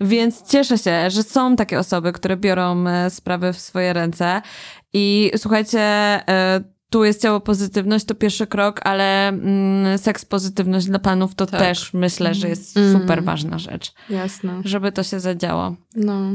więc 0.00 0.50
cieszę 0.50 0.78
się, 0.78 1.10
że 1.10 1.22
są 1.22 1.56
takie 1.56 1.78
osoby, 1.78 2.12
które 2.12 2.36
biorą 2.36 2.86
e, 2.86 3.10
sprawy 3.10 3.52
w 3.52 3.58
swoje 3.58 3.92
ręce. 3.92 4.42
I 4.92 5.30
słuchajcie, 5.36 5.80
e, 5.80 6.77
tu 6.90 7.04
jest 7.04 7.22
ciało 7.22 7.40
pozytywność, 7.40 8.04
to 8.04 8.14
pierwszy 8.14 8.46
krok, 8.46 8.80
ale 8.84 9.28
mm, 9.28 9.98
seks 9.98 10.24
pozytywność 10.24 10.86
dla 10.86 10.98
panów 10.98 11.34
to 11.34 11.46
tak. 11.46 11.60
też 11.60 11.94
myślę, 11.94 12.34
że 12.34 12.48
jest 12.48 12.76
mm. 12.76 12.92
super 12.92 13.24
ważna 13.24 13.58
rzecz. 13.58 13.92
Jasne. 14.10 14.60
Żeby 14.64 14.92
to 14.92 15.02
się 15.02 15.20
zadziało. 15.20 15.76
No. 15.96 16.30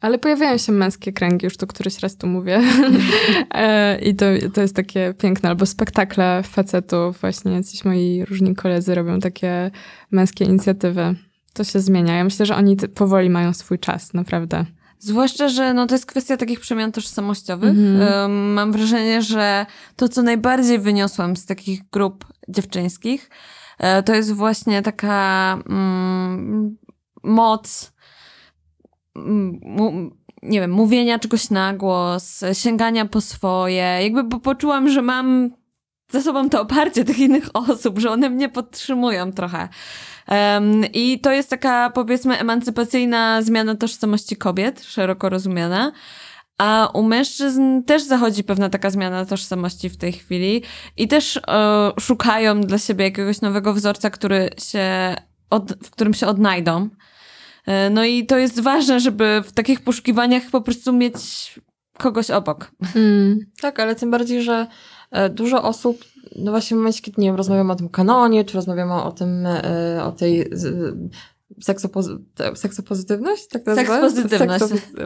Ale 0.00 0.18
pojawiają 0.18 0.58
się 0.58 0.72
męskie 0.72 1.12
kręgi, 1.12 1.44
już 1.44 1.56
to 1.56 1.66
któryś 1.66 1.98
raz 1.98 2.16
tu 2.16 2.26
mówię. 2.26 2.60
E, 3.50 3.98
I 3.98 4.14
to, 4.14 4.26
to 4.54 4.60
jest 4.60 4.76
takie 4.76 5.14
piękne, 5.18 5.48
albo 5.48 5.66
spektakle 5.66 6.42
facetów, 6.42 7.20
właśnie 7.20 7.52
jacyś 7.52 7.84
moi 7.84 8.24
różni 8.24 8.54
koledzy 8.54 8.94
robią 8.94 9.20
takie 9.20 9.70
męskie 10.10 10.44
inicjatywy. 10.44 11.14
To 11.52 11.64
się 11.64 11.80
zmienia. 11.80 12.16
Ja 12.16 12.24
myślę, 12.24 12.46
że 12.46 12.56
oni 12.56 12.76
powoli 12.76 13.30
mają 13.30 13.52
swój 13.52 13.78
czas, 13.78 14.14
naprawdę. 14.14 14.64
Zwłaszcza, 14.98 15.48
że 15.48 15.74
no, 15.74 15.86
to 15.86 15.94
jest 15.94 16.06
kwestia 16.06 16.36
takich 16.36 16.60
przemian 16.60 16.92
tożsamościowych. 16.92 17.74
Mm-hmm. 17.74 18.28
mam 18.28 18.72
wrażenie, 18.72 19.22
że 19.22 19.66
to, 19.96 20.08
co 20.08 20.22
najbardziej 20.22 20.78
wyniosłam 20.78 21.36
z 21.36 21.46
takich 21.46 21.90
grup 21.90 22.24
dziewczyńskich, 22.48 23.30
e, 23.78 24.02
to 24.02 24.14
jest 24.14 24.32
właśnie 24.32 24.82
taka 24.82 25.52
mm, 25.68 26.76
moc, 27.22 27.92
mm, 29.16 29.60
nie 30.42 30.60
wiem, 30.60 30.70
mówienia 30.70 31.18
czegoś 31.18 31.50
na 31.50 31.74
głos, 31.74 32.44
sięgania 32.52 33.04
po 33.04 33.20
swoje. 33.20 33.98
Jakby 34.02 34.40
poczułam, 34.40 34.88
że 34.88 35.02
mam 35.02 35.50
za 36.10 36.22
sobą 36.22 36.48
to 36.50 36.60
oparcie 36.60 37.04
tych 37.04 37.18
innych 37.18 37.48
osób, 37.54 37.98
że 37.98 38.10
one 38.10 38.30
mnie 38.30 38.48
podtrzymują 38.48 39.32
trochę. 39.32 39.68
Um, 40.28 40.84
I 40.92 41.20
to 41.20 41.32
jest 41.32 41.50
taka, 41.50 41.90
powiedzmy, 41.90 42.38
emancypacyjna 42.38 43.42
zmiana 43.42 43.74
tożsamości 43.74 44.36
kobiet, 44.36 44.84
szeroko 44.84 45.28
rozumiana. 45.28 45.92
A 46.58 46.90
u 46.94 47.02
mężczyzn 47.02 47.82
też 47.82 48.02
zachodzi 48.02 48.44
pewna 48.44 48.68
taka 48.68 48.90
zmiana 48.90 49.24
tożsamości 49.24 49.88
w 49.88 49.96
tej 49.96 50.12
chwili 50.12 50.62
i 50.96 51.08
też 51.08 51.36
e, 51.36 51.40
szukają 52.00 52.60
dla 52.60 52.78
siebie 52.78 53.04
jakiegoś 53.04 53.40
nowego 53.40 53.74
wzorca, 53.74 54.10
który 54.10 54.50
się 54.58 55.14
od, 55.50 55.72
w 55.84 55.90
którym 55.90 56.14
się 56.14 56.26
odnajdą. 56.26 56.88
E, 57.66 57.90
no 57.90 58.04
i 58.04 58.26
to 58.26 58.38
jest 58.38 58.60
ważne, 58.60 59.00
żeby 59.00 59.42
w 59.46 59.52
takich 59.52 59.80
poszukiwaniach 59.80 60.42
po 60.50 60.60
prostu 60.60 60.92
mieć 60.92 61.14
kogoś 61.98 62.30
obok. 62.30 62.70
Mm. 62.96 63.38
Tak, 63.60 63.80
ale 63.80 63.94
tym 63.94 64.10
bardziej, 64.10 64.42
że 64.42 64.66
dużo 65.30 65.62
osób 65.62 66.04
no 66.36 66.50
właśnie 66.50 66.74
w 66.74 66.78
momencie, 66.78 67.02
kiedy 67.02 67.22
nie 67.22 67.28
wiem, 67.28 67.36
rozmawiamy 67.36 67.72
o 67.72 67.76
tym 67.76 67.88
kanonie, 67.88 68.44
czy 68.44 68.54
rozmawiamy 68.54 68.94
o 68.94 69.12
tym, 69.12 69.46
e, 69.46 70.04
o 70.04 70.12
tej 70.12 70.50
seksopozy 71.60 72.18
seksopozytywność? 72.54 73.48
Tak 73.48 73.62
to 73.64 73.74
Sekspozytywność. 73.74 74.64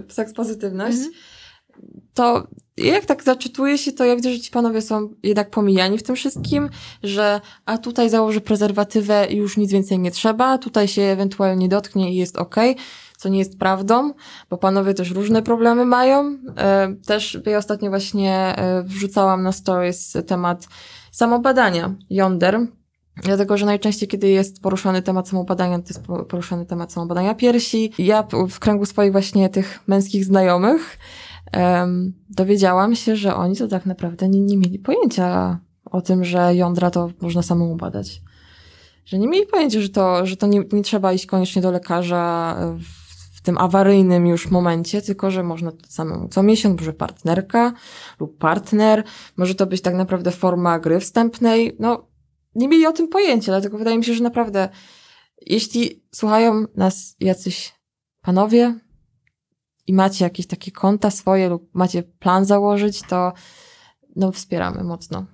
Sekspozytywność. 0.09 0.97
Mhm. 0.97 1.13
To 2.15 2.47
jak 2.77 3.05
tak 3.05 3.23
zaczytuję 3.25 3.79
się, 3.79 3.93
to 3.93 4.05
ja 4.05 4.17
widzę, 4.17 4.33
że 4.33 4.41
ci 4.41 4.51
panowie 4.51 4.83
są 4.83 5.15
jednak 5.23 5.51
pomijani 5.51 5.99
w 5.99 6.03
tym 6.03 6.17
wszystkim, 6.17 6.69
że 7.03 7.41
a 7.65 7.79
tutaj 7.79 8.11
założy 8.11 8.41
prezerwatywę 8.41 9.27
i 9.31 9.37
już 9.37 9.57
nic 9.57 9.73
więcej 9.73 9.99
nie 9.99 10.11
trzeba, 10.11 10.59
tutaj 10.59 10.89
się 10.89 11.03
ewentualnie 11.03 11.69
dotknie 11.69 12.13
i 12.13 12.17
jest 12.17 12.37
okej. 12.37 12.71
Okay 12.71 12.85
co 13.23 13.29
nie 13.29 13.39
jest 13.39 13.59
prawdą, 13.59 14.15
bo 14.51 14.59
panowie 14.59 14.95
też 14.95 15.11
różne 15.11 15.43
problemy 15.43 15.85
mają. 15.85 16.39
E, 16.57 16.95
też 17.07 17.39
ja 17.47 17.59
ostatnio 17.59 17.91
właśnie 17.91 18.57
e, 18.57 18.83
wrzucałam 18.83 19.43
na 19.43 19.53
stories 19.53 20.17
temat 20.27 20.69
samobadania 21.13 21.95
Yonder, 22.11 22.67
Dlatego, 23.17 23.57
że 23.57 23.67
najczęściej, 23.67 24.09
kiedy 24.09 24.29
jest 24.29 24.63
poruszany 24.63 25.03
temat 25.03 25.29
samobadania, 25.29 25.79
to 25.79 25.85
jest 25.89 26.07
poruszany 26.29 26.67
temat 26.67 26.93
samobadania 26.93 27.35
piersi. 27.35 27.93
Ja 27.99 28.27
w 28.51 28.59
kręgu 28.59 28.87
swoich 28.87 29.13
właśnie 29.13 29.49
tych 29.49 29.81
męskich 29.87 30.25
znajomych 30.25 30.99
um, 31.57 32.13
dowiedziałam 32.31 32.95
się, 32.95 33.17
że 33.17 33.35
oni 33.35 33.57
to 33.57 33.69
tak 33.69 33.87
naprawdę 33.87 34.29
nie, 34.29 34.41
nie 34.41 34.57
mieli 34.57 34.79
pojęcia 34.79 35.59
o 35.85 36.01
tym, 36.01 36.25
że 36.25 36.55
jądra 36.55 36.91
to 36.91 37.11
można 37.21 37.43
samemu 37.43 37.77
badać. 37.77 38.23
Że 39.05 39.19
nie 39.19 39.29
mieli 39.29 39.47
pojęcia, 39.47 39.81
że 39.81 39.89
to, 39.89 40.27
że 40.27 40.37
to 40.37 40.47
nie, 40.47 40.63
nie 40.73 40.83
trzeba 40.83 41.13
iść 41.13 41.27
koniecznie 41.27 41.63
do 41.63 41.71
lekarza 41.71 42.57
w 42.79 43.02
tym 43.43 43.59
awaryjnym 43.59 44.27
już 44.27 44.51
momencie, 44.51 45.03
tylko 45.03 45.31
że 45.31 45.43
można 45.43 45.73
to 45.73 45.87
samemu 45.89 46.29
co 46.29 46.43
miesiąc, 46.43 46.81
może 46.81 46.93
partnerka 46.93 47.73
lub 48.21 48.39
partner, 48.39 49.05
może 49.37 49.55
to 49.55 49.67
być 49.67 49.81
tak 49.81 49.95
naprawdę 49.95 50.31
forma 50.31 50.79
gry 50.79 51.01
wstępnej, 51.01 51.77
no 51.79 52.07
nie 52.55 52.69
mieli 52.69 52.87
o 52.87 52.93
tym 52.93 53.09
pojęcia, 53.09 53.53
dlatego 53.53 53.79
wydaje 53.79 53.99
mi 53.99 54.05
się, 54.05 54.15
że 54.15 54.23
naprawdę, 54.23 54.69
jeśli 55.47 56.03
słuchają 56.15 56.65
nas 56.77 57.17
jacyś 57.21 57.75
panowie 58.21 58.75
i 59.87 59.93
macie 59.95 60.25
jakieś 60.25 60.47
takie 60.47 60.71
konta 60.71 61.11
swoje 61.11 61.49
lub 61.49 61.71
macie 61.75 62.03
plan 62.03 62.45
założyć, 62.45 63.03
to 63.03 63.33
no 64.17 64.33
wspieramy 64.33 64.85
mocno. 64.85 65.27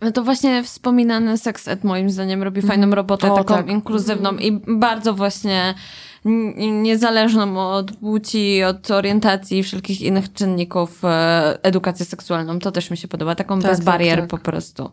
No 0.00 0.12
to 0.12 0.24
właśnie 0.24 0.62
wspominany 0.62 1.38
Sex 1.38 1.68
Ed 1.68 1.84
moim 1.84 2.10
zdaniem 2.10 2.42
robi 2.42 2.62
fajną 2.62 2.74
Mhm. 2.84 2.92
robotę, 2.94 3.32
O, 3.32 3.36
taką 3.36 3.54
tak. 3.54 3.68
inkluzywną 3.68 4.32
i 4.36 4.60
bardzo 4.78 5.14
właśnie 5.14 5.74
niezależną 6.24 7.58
od 7.58 7.96
płci, 7.96 8.62
od 8.62 8.90
orientacji 8.90 9.58
i 9.58 9.62
wszelkich 9.62 10.00
innych 10.00 10.32
czynników 10.32 11.04
e, 11.04 11.58
edukację 11.62 12.06
seksualną. 12.06 12.58
To 12.58 12.72
też 12.72 12.90
mi 12.90 12.96
się 12.96 13.08
podoba, 13.08 13.34
taką 13.34 13.60
Tak, 13.60 13.70
bez 13.70 13.78
tak, 13.78 13.86
barier 13.86 14.20
tak. 14.20 14.28
po 14.28 14.38
prostu. 14.38 14.90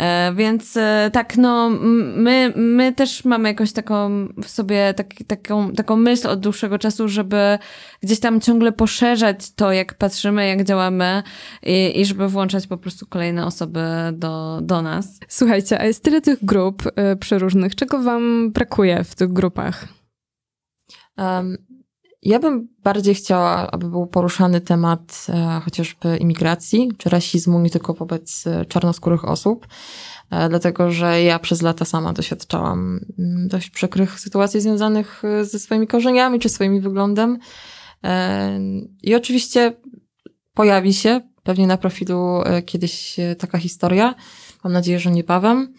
E, 0.00 0.32
Więc 0.34 0.76
e, 0.76 1.10
tak, 1.12 1.36
no, 1.36 1.70
my, 2.16 2.52
my 2.56 2.92
też 2.92 3.24
mamy 3.24 3.48
jakąś 3.48 3.72
taką 3.72 4.28
w 4.44 4.48
sobie 4.48 4.94
taki, 4.94 5.24
taką, 5.24 5.72
taką 5.72 5.96
myśl 5.96 6.28
od 6.28 6.40
dłuższego 6.40 6.78
czasu, 6.78 7.08
żeby 7.08 7.58
gdzieś 8.02 8.20
tam 8.20 8.40
ciągle 8.40 8.72
poszerzać 8.72 9.50
to, 9.50 9.72
jak 9.72 9.94
patrzymy, 9.94 10.48
jak 10.48 10.64
działamy 10.64 11.22
i, 11.62 12.00
i 12.00 12.04
żeby 12.04 12.28
włączać 12.28 12.66
po 12.66 12.76
prostu 12.76 13.06
kolejne 13.06 13.46
osoby 13.46 13.80
do, 14.12 14.58
do 14.62 14.82
nas. 14.82 15.20
Słuchajcie, 15.28 15.80
a 15.80 15.84
jest 15.84 16.04
tyle 16.04 16.20
tych 16.20 16.44
grup 16.44 16.86
y, 16.86 17.16
przeróżnych. 17.16 17.74
Czego 17.74 18.02
wam 18.02 18.50
brakuje 18.52 19.04
w 19.04 19.14
tych 19.14 19.32
grupach? 19.32 19.97
Ja 22.22 22.38
bym 22.38 22.68
bardziej 22.82 23.14
chciała, 23.14 23.70
aby 23.70 23.90
był 23.90 24.06
poruszany 24.06 24.60
temat 24.60 25.26
e, 25.28 25.60
chociażby 25.64 26.16
imigracji 26.16 26.90
czy 26.98 27.08
rasizmu, 27.08 27.60
nie 27.60 27.70
tylko 27.70 27.94
wobec 27.94 28.46
e, 28.46 28.64
czarnoskórych 28.64 29.24
osób, 29.24 29.66
e, 30.30 30.48
dlatego 30.48 30.90
że 30.90 31.22
ja 31.22 31.38
przez 31.38 31.62
lata 31.62 31.84
sama 31.84 32.12
doświadczałam 32.12 33.00
mm, 33.18 33.48
dość 33.48 33.70
przykrych 33.70 34.20
sytuacji 34.20 34.60
związanych 34.60 35.22
ze 35.42 35.58
swoimi 35.58 35.86
korzeniami 35.86 36.38
czy 36.38 36.48
swoim 36.48 36.80
wyglądem. 36.80 37.38
I 39.02 39.14
oczywiście 39.14 39.72
pojawi 40.54 40.94
się 40.94 41.20
pewnie 41.42 41.66
na 41.66 41.76
profilu 41.76 42.42
kiedyś 42.66 43.16
taka 43.38 43.58
historia. 43.58 44.14
Mam 44.64 44.72
nadzieję, 44.72 45.00
że 45.00 45.10
niebawem. 45.10 45.74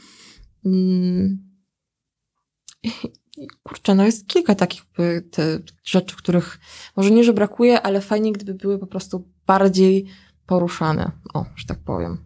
Kurczę, 3.64 3.96
no 3.96 4.06
jest 4.06 4.28
kilka 4.28 4.56
takich 4.56 4.84
te 5.32 5.60
rzeczy, 5.84 6.16
których 6.16 6.60
może 6.96 7.12
nie, 7.12 7.24
że 7.24 7.34
brakuje, 7.34 7.82
ale 7.82 8.02
fajnie, 8.02 8.32
gdyby 8.32 8.54
były 8.54 8.80
po 8.80 8.88
prostu 8.88 9.28
bardziej 9.48 10.06
poruszane. 10.46 11.12
O, 11.34 11.46
że 11.56 11.66
tak 11.68 11.80
powiem. 11.80 12.18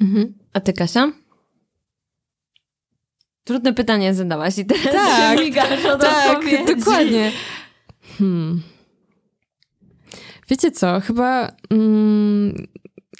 Mhm. 0.00 0.34
A 0.52 0.60
ty, 0.60 0.72
Kasia? 0.72 1.12
Trudne 3.44 3.72
pytanie 3.72 4.14
zadałaś 4.14 4.58
i 4.58 4.64
teraz 4.64 4.92
Tak, 4.92 5.38
się 5.38 5.44
migasz 5.44 5.84
od 5.84 6.00
Tak, 6.00 6.36
odpowiedzi. 6.36 6.76
dokładnie. 6.76 7.32
Hmm. 8.18 8.62
Wiecie 10.48 10.70
co, 10.70 11.00
chyba 11.00 11.52
mm, 11.70 12.66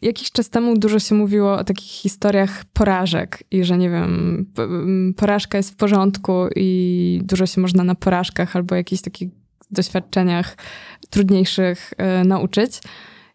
jakiś 0.02 0.32
czas 0.32 0.50
temu 0.50 0.78
dużo 0.78 0.98
się 0.98 1.14
mówiło 1.14 1.52
o 1.52 1.64
takich 1.64 1.90
historiach 1.90 2.64
porażek 2.72 3.42
i 3.50 3.64
że 3.64 3.78
nie 3.78 3.90
wiem, 3.90 4.46
porażka 5.16 5.58
jest 5.58 5.70
w 5.70 5.76
porządku 5.76 6.32
i 6.56 7.20
dużo 7.24 7.46
się 7.46 7.60
można 7.60 7.84
na 7.84 7.94
porażkach 7.94 8.56
albo 8.56 8.74
jakichś 8.74 9.02
takich 9.02 9.28
doświadczeniach 9.70 10.56
trudniejszych 11.10 11.92
e, 11.96 12.24
nauczyć. 12.24 12.80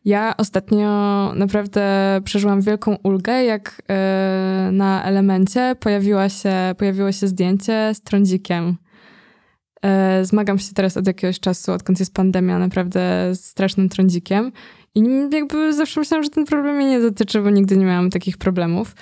Ja 0.05 0.37
ostatnio 0.37 0.87
naprawdę 1.35 2.19
przeżyłam 2.23 2.61
wielką 2.61 2.97
ulgę, 3.03 3.43
jak 3.43 3.81
e, 3.89 4.69
na 4.71 5.03
elemencie 5.03 5.75
pojawiła 5.79 6.29
się, 6.29 6.53
pojawiło 6.77 7.11
się 7.11 7.27
zdjęcie 7.27 7.91
z 7.93 8.01
trądzikiem. 8.01 8.77
E, 9.81 10.25
Zmagam 10.25 10.59
się 10.59 10.73
teraz 10.73 10.97
od 10.97 11.07
jakiegoś 11.07 11.39
czasu, 11.39 11.71
odkąd 11.71 11.99
jest 11.99 12.13
pandemia, 12.13 12.59
naprawdę 12.59 13.29
z 13.35 13.45
strasznym 13.45 13.89
trądzikiem. 13.89 14.51
I 14.95 15.29
jakby 15.31 15.73
zawsze 15.73 15.99
myślałam, 15.99 16.23
że 16.23 16.29
ten 16.29 16.45
problem 16.45 16.75
mnie 16.75 16.89
nie 16.89 16.99
dotyczy, 16.99 17.41
bo 17.41 17.49
nigdy 17.49 17.77
nie 17.77 17.85
miałam 17.85 18.09
takich 18.09 18.37
problemów. 18.37 18.95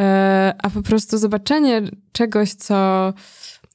E, 0.00 0.54
A 0.62 0.70
po 0.70 0.82
prostu 0.82 1.18
zobaczenie 1.18 1.82
czegoś, 2.12 2.52
co 2.52 3.12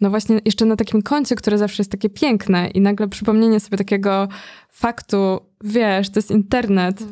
no 0.01 0.09
właśnie 0.09 0.39
jeszcze 0.45 0.65
na 0.65 0.75
takim 0.75 1.01
koncie, 1.01 1.36
które 1.36 1.57
zawsze 1.57 1.81
jest 1.81 1.91
takie 1.91 2.09
piękne 2.09 2.69
i 2.69 2.81
nagle 2.81 3.07
przypomnienie 3.07 3.59
sobie 3.59 3.77
takiego 3.77 4.27
faktu, 4.69 5.39
wiesz, 5.63 6.09
to 6.09 6.17
jest 6.17 6.31
internet, 6.31 7.03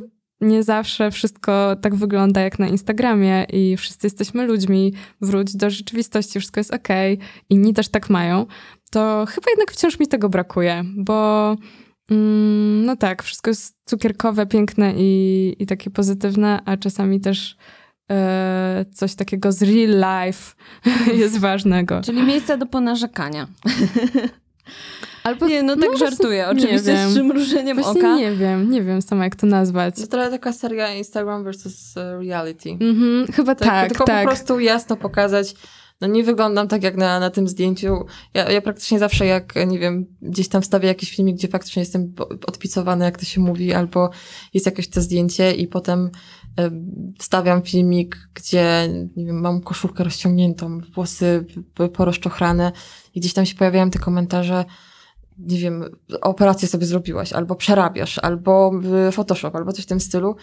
nie 0.41 0.63
zawsze 0.63 1.11
wszystko 1.11 1.75
tak 1.81 1.95
wygląda 1.95 2.41
jak 2.41 2.59
na 2.59 2.67
Instagramie 2.67 3.45
i 3.53 3.77
wszyscy 3.77 4.07
jesteśmy 4.07 4.45
ludźmi, 4.45 4.93
wróć 5.21 5.55
do 5.55 5.69
rzeczywistości, 5.69 6.39
wszystko 6.39 6.59
jest 6.59 6.73
okej, 6.73 7.19
inni 7.49 7.73
też 7.73 7.89
tak 7.89 8.09
mają, 8.09 8.45
to 8.91 9.25
chyba 9.29 9.49
jednak 9.49 9.71
wciąż 9.71 9.99
mi 9.99 10.07
tego 10.07 10.29
brakuje, 10.29 10.83
bo 10.95 11.55
mm, 12.11 12.85
no 12.85 12.95
tak, 12.95 13.23
wszystko 13.23 13.49
jest 13.49 13.75
cukierkowe, 13.85 14.45
piękne 14.45 14.93
i, 14.97 15.55
i 15.59 15.65
takie 15.65 15.89
pozytywne, 15.89 16.59
a 16.65 16.77
czasami 16.77 17.19
też 17.21 17.55
e, 18.11 18.85
coś 18.93 19.15
takiego 19.15 19.51
z 19.51 19.61
real 19.61 20.25
life 20.25 20.55
jest 21.21 21.39
ważnego. 21.39 22.01
Czyli 22.01 22.23
miejsce 22.23 22.57
do 22.57 22.65
ponarzekania. 22.65 23.47
Albo 25.23 25.47
Nie, 25.47 25.63
no 25.63 25.75
tak 25.75 25.89
no, 25.91 25.97
żartuję. 25.97 26.37
nie 26.37 26.47
Oczywiście 26.49 26.93
wiem. 26.93 27.09
z 27.09 27.13
przymrużeniem 27.13 27.77
Właśnie 27.81 28.01
oka. 28.01 28.15
nie 28.15 28.31
wiem, 28.31 28.71
nie 28.71 28.81
wiem 28.83 29.01
sama 29.01 29.23
jak 29.23 29.35
to 29.35 29.47
nazwać. 29.47 29.95
To 29.95 30.07
trochę 30.07 30.29
taka 30.29 30.53
seria 30.53 30.93
Instagram 30.93 31.43
versus 31.43 31.97
e, 31.97 32.19
reality. 32.19 32.69
Mhm, 32.69 33.27
chyba 33.31 33.55
Tak, 33.55 33.67
tak, 33.67 33.89
tylko 33.89 34.03
tak. 34.03 34.23
po 34.23 34.29
prostu 34.29 34.59
jasno 34.59 34.95
pokazać, 34.97 35.55
no 36.01 36.07
nie 36.07 36.23
wyglądam 36.23 36.67
tak 36.67 36.83
jak 36.83 36.97
na, 36.97 37.19
na 37.19 37.29
tym 37.29 37.47
zdjęciu. 37.47 38.05
Ja, 38.33 38.51
ja 38.51 38.61
praktycznie 38.61 38.99
zawsze 38.99 39.25
jak, 39.25 39.53
nie 39.67 39.79
wiem, 39.79 40.05
gdzieś 40.21 40.47
tam 40.47 40.61
wstawię 40.61 40.87
jakiś 40.87 41.15
filmik, 41.15 41.35
gdzie 41.35 41.47
faktycznie 41.47 41.81
jestem 41.81 42.13
odpicowany, 42.47 43.05
jak 43.05 43.17
to 43.17 43.25
się 43.25 43.41
mówi, 43.41 43.73
albo 43.73 44.09
jest 44.53 44.65
jakieś 44.65 44.89
to 44.89 45.01
zdjęcie 45.01 45.53
i 45.53 45.67
potem 45.67 46.09
e, 46.59 46.71
wstawiam 47.19 47.61
filmik, 47.61 48.29
gdzie, 48.33 48.89
nie 49.15 49.25
wiem, 49.25 49.41
mam 49.41 49.61
koszulkę 49.61 50.03
rozciągniętą, 50.03 50.79
włosy 50.95 51.45
p- 51.73 51.89
porozczochrane 51.89 52.71
i 53.15 53.19
gdzieś 53.19 53.33
tam 53.33 53.45
się 53.45 53.55
pojawiają 53.55 53.89
te 53.89 53.99
komentarze, 53.99 54.65
nie 55.37 55.59
wiem, 55.59 55.83
operację 56.21 56.67
sobie 56.67 56.85
zrobiłaś, 56.85 57.33
albo 57.33 57.55
przerabiasz, 57.55 58.19
albo 58.19 58.71
y, 59.07 59.11
Photoshop, 59.11 59.55
albo 59.55 59.71
coś 59.71 59.83
w 59.83 59.87
tym 59.87 59.99
stylu, 59.99 60.35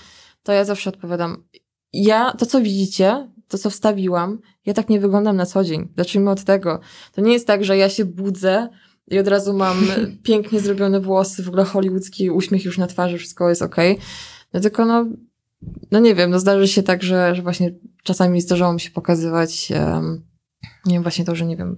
to 0.43 0.53
ja 0.53 0.65
zawsze 0.65 0.91
odpowiadam, 0.91 1.45
ja, 1.93 2.33
to 2.33 2.47
co 2.47 2.61
widzicie, 2.61 3.29
to 3.49 3.59
co 3.59 3.71
wstawiłam, 3.71 4.39
ja 4.67 4.75
tak 4.75 4.89
nie 4.89 5.01
wyglądam 5.01 5.37
na 5.37 5.47
co 5.47 5.65
dzień. 5.65 5.89
Zacznijmy 5.97 6.31
od 6.31 6.45
tego. 6.45 6.81
To 7.13 7.21
nie 7.21 7.33
jest 7.33 7.47
tak, 7.47 7.65
że 7.65 7.77
ja 7.77 7.89
się 7.89 8.05
budzę 8.05 8.69
i 9.11 9.19
od 9.19 9.29
razu 9.29 9.53
mam 9.53 9.77
pięknie 10.23 10.61
zrobione 10.61 11.01
włosy, 11.01 11.43
w 11.43 11.49
ogóle 11.49 11.65
hollywoodzki 11.65 12.31
uśmiech 12.31 12.65
już 12.65 12.79
na 12.79 12.87
twarzy, 12.87 13.19
wszystko 13.19 13.49
jest 13.49 13.63
okej. 13.63 13.99
No 14.53 14.61
tylko 14.61 14.85
no, 14.85 15.07
no 15.91 16.01
nie 16.01 16.15
wiem, 16.15 16.31
no 16.31 16.39
zdarzy 16.39 16.69
się 16.69 16.83
tak, 16.83 17.03
że, 17.03 17.35
że 17.35 17.43
właśnie 17.43 17.75
czasami 18.03 18.41
zdarzało 18.41 18.73
mi 18.73 18.81
się 18.81 18.91
pokazywać, 18.91 19.73
um, 19.73 20.23
nie 20.87 20.95
wiem, 20.95 21.03
właśnie 21.03 21.25
to, 21.25 21.35
że 21.35 21.47
nie 21.47 21.57
wiem, 21.57 21.77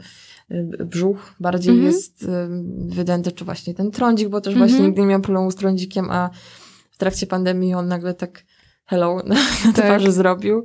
y, 0.51 0.85
brzuch 0.85 1.35
bardziej 1.41 1.73
Mhm. 1.73 1.93
jest 1.93 2.23
um, 2.29 2.89
wydęty, 2.89 3.33
czy 3.33 3.45
właśnie 3.45 3.75
ten 3.75 3.91
trądzik, 3.91 4.29
bo 4.29 4.41
też 4.41 4.55
Mhm. 4.55 4.69
właśnie 4.71 4.87
nigdy 4.87 5.01
nie 5.01 5.07
miałam 5.07 5.23
problemu 5.23 5.51
z 5.51 5.57
trądzikiem, 5.57 6.11
a 6.11 6.31
w 6.91 6.99
trakcie 6.99 7.27
pandemii 7.27 7.75
on 7.75 7.89
nagle 7.89 8.15
tak 8.15 8.45
hello 8.87 9.23
na, 9.27 9.35
na 9.65 9.73
Tak. 9.73 9.85
twarzy 9.85 10.13
zrobił 10.13 10.65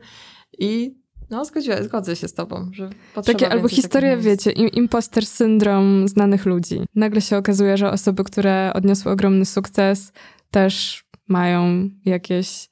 i 0.59 0.95
no 1.29 1.45
zgodziłem, 1.45 1.83
zgodzę 1.83 2.15
się 2.15 2.27
z 2.27 2.33
tobą, 2.33 2.69
że 2.71 2.89
potrzeba 3.15 3.39
Takie, 3.39 3.51
albo 3.51 3.67
miejsc. 3.67 4.25
wiecie, 4.25 4.51
im, 4.51 4.69
imposter 4.69 5.25
syndrom 5.25 6.07
znanych 6.07 6.45
ludzi. 6.45 6.81
Nagle 6.95 7.21
się 7.21 7.37
okazuje, 7.37 7.77
że 7.77 7.91
osoby, 7.91 8.23
które 8.23 8.71
odniosły 8.73 9.11
ogromny 9.11 9.45
sukces, 9.45 10.11
też 10.51 11.05
mają 11.27 11.89
jakieś 12.05 12.69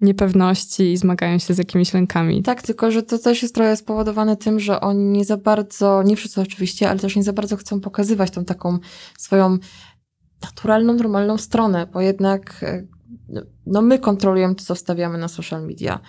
niepewności 0.00 0.92
i 0.92 0.96
zmagają 0.96 1.38
się 1.38 1.54
z 1.54 1.58
jakimiś 1.58 1.94
lękami. 1.94 2.42
Tak, 2.42 2.62
tylko 2.62 2.90
że 2.90 3.02
to 3.02 3.18
też 3.18 3.42
jest 3.42 3.54
trochę 3.54 3.76
spowodowane 3.76 4.36
tym, 4.36 4.60
że 4.60 4.80
oni 4.80 5.04
nie 5.04 5.24
za 5.24 5.36
bardzo, 5.36 6.02
nie 6.02 6.16
wszyscy 6.16 6.40
oczywiście, 6.40 6.90
ale 6.90 7.00
też 7.00 7.16
nie 7.16 7.22
za 7.22 7.32
bardzo 7.32 7.56
chcą 7.56 7.80
pokazywać 7.80 8.30
tą 8.30 8.44
taką 8.44 8.78
swoją 9.18 9.58
naturalną, 10.42 10.92
normalną 10.92 11.38
stronę, 11.38 11.86
bo 11.92 12.00
jednak 12.00 12.62
e, 12.62 12.86
no, 13.28 13.42
no 13.66 13.82
my 13.82 13.98
kontrolujemy 13.98 14.54
to, 14.54 14.64
co 14.64 14.74
wstawiamy 14.74 15.18
na 15.18 15.28
social 15.28 15.66
media. 15.66 16.00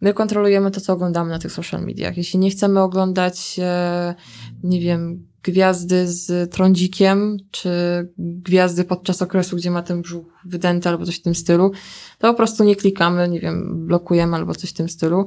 My 0.00 0.14
kontrolujemy 0.14 0.70
to, 0.70 0.80
co 0.80 0.92
oglądamy 0.92 1.30
na 1.30 1.38
tych 1.38 1.52
social 1.52 1.84
mediach. 1.84 2.16
Jeśli 2.16 2.38
nie 2.38 2.50
chcemy 2.50 2.80
oglądać, 2.80 3.56
e, 3.62 4.14
nie 4.62 4.80
wiem, 4.80 5.28
gwiazdy 5.42 6.08
z 6.08 6.52
trądzikiem, 6.52 7.36
czy 7.50 7.70
gwiazdy 8.18 8.84
podczas 8.84 9.22
okresu, 9.22 9.56
gdzie 9.56 9.70
ma 9.70 9.82
ten 9.82 10.02
brzuch 10.02 10.26
wydęty 10.44 10.88
albo 10.88 11.06
coś 11.06 11.16
w 11.16 11.22
tym 11.22 11.34
stylu, 11.34 11.72
to 12.18 12.28
po 12.28 12.34
prostu 12.34 12.64
nie 12.64 12.76
klikamy, 12.76 13.28
nie 13.28 13.40
wiem, 13.40 13.86
blokujemy 13.86 14.36
albo 14.36 14.54
coś 14.54 14.70
w 14.70 14.74
tym 14.74 14.88
stylu. 14.88 15.26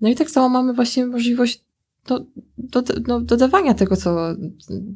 No 0.00 0.08
i 0.08 0.14
tak 0.14 0.30
samo 0.30 0.48
mamy 0.48 0.74
właśnie 0.74 1.06
możliwość 1.06 1.64
do, 2.06 2.20
do, 2.58 2.82
do, 2.82 3.20
dodawania 3.20 3.74
tego, 3.74 3.96
co, 3.96 4.16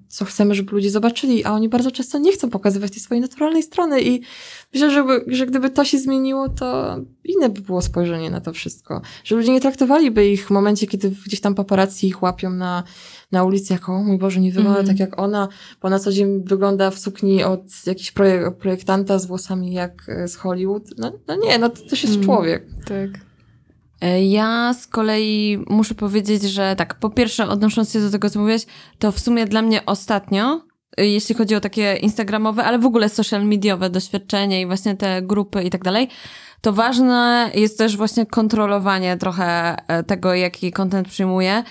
co 0.09 0.25
chcemy, 0.25 0.55
żeby 0.55 0.73
ludzie 0.73 0.91
zobaczyli, 0.91 1.45
a 1.45 1.53
oni 1.53 1.69
bardzo 1.69 1.91
często 1.91 2.19
nie 2.19 2.33
chcą 2.33 2.51
pokazywać 2.51 2.91
tej 2.91 3.01
swojej 3.01 3.21
naturalnej 3.21 3.63
strony 3.63 4.03
i 4.03 4.23
myślę, 4.75 4.91
żeby, 4.91 5.25
że 5.27 5.47
gdyby 5.47 5.71
to 5.71 5.85
się 5.85 5.99
zmieniło, 5.99 6.49
to 6.49 6.97
inne 7.25 7.49
by 7.49 7.61
było 7.61 7.83
spojrzenie 7.83 8.31
na 8.31 8.41
to 8.41 8.53
wszystko. 8.53 9.03
Że 9.25 9.37
ludzie 9.37 9.53
nie 9.53 9.61
traktowaliby 9.61 10.29
ich 10.29 10.47
w 10.47 10.51
momencie, 10.51 10.87
kiedy 10.87 11.13
gdzieś 11.27 11.41
tam 11.41 11.55
paparazzi 11.55 12.07
ich 12.07 12.23
łapią 12.23 12.51
na, 12.51 12.83
na 13.33 13.45
ulicy 13.45 13.73
jako, 13.73 13.93
o 13.93 14.03
mój 14.03 14.19
Boże, 14.19 14.41
nie 14.41 14.53
wygląda 14.53 14.81
mm. 14.81 14.87
tak 14.87 15.01
jak 15.01 15.19
ona, 15.19 15.49
bo 15.83 15.91
na 15.91 15.99
co 15.99 16.13
dzień 16.13 16.45
wygląda 16.45 16.91
w 16.91 16.99
sukni 16.99 17.45
od 17.45 17.63
jakiegoś 17.87 18.11
projek 18.11 18.57
projektanta 18.57 19.19
z 19.19 19.27
włosami 19.27 19.73
jak 19.73 20.07
z 20.27 20.37
Hollywood. 20.37 20.85
No, 20.99 21.13
no 21.29 21.37
nie, 21.37 21.59
no 21.59 21.69
to 21.69 21.83
też 21.83 22.03
jest 22.03 22.15
mm. 22.15 22.27
człowiek. 22.27 22.67
Tak. 22.87 23.26
E, 24.01 24.25
ja 24.25 24.75
z 24.75 24.87
kolei 24.87 25.59
muszę 25.69 25.95
powiedzieć, 25.95 26.43
że 26.43 26.77
tak, 26.77 26.95
po 26.95 27.11
pierwsze, 27.11 27.49
odnosząc 27.49 27.93
się 27.93 28.01
do 28.01 28.11
tego, 28.11 28.31
co 28.31 28.41
mówiłeś, 28.41 28.67
to 28.99 29.13
w 29.13 29.21
sumie 29.21 29.47
dla 29.47 29.63
mnie 29.63 29.87
ostatnio, 29.87 30.61
e, 30.97 31.07
jeśli 31.07 31.35
chodzi 31.35 31.55
o 31.55 31.61
takie 31.61 31.97
instagramowe, 31.97 32.65
ale 32.65 32.79
w 32.79 32.87
ogóle 32.87 33.09
social 33.09 33.47
mediowe 33.47 33.91
doświadczenie 33.91 34.61
i 34.61 34.67
właśnie 34.67 34.97
te 34.97 35.23
grupy 35.23 35.63
i 35.63 35.71
tak 35.71 35.85
dalej, 35.85 36.09
to 36.61 36.73
ważne 36.73 37.51
jest 37.55 37.79
też 37.79 37.97
właśnie 37.97 38.27
kontrolowanie 38.27 39.17
trochę 39.17 39.77
e, 39.89 40.03
tego, 40.03 40.35
jaki 40.35 40.73
content 40.73 41.09
przyjmuję. 41.09 41.63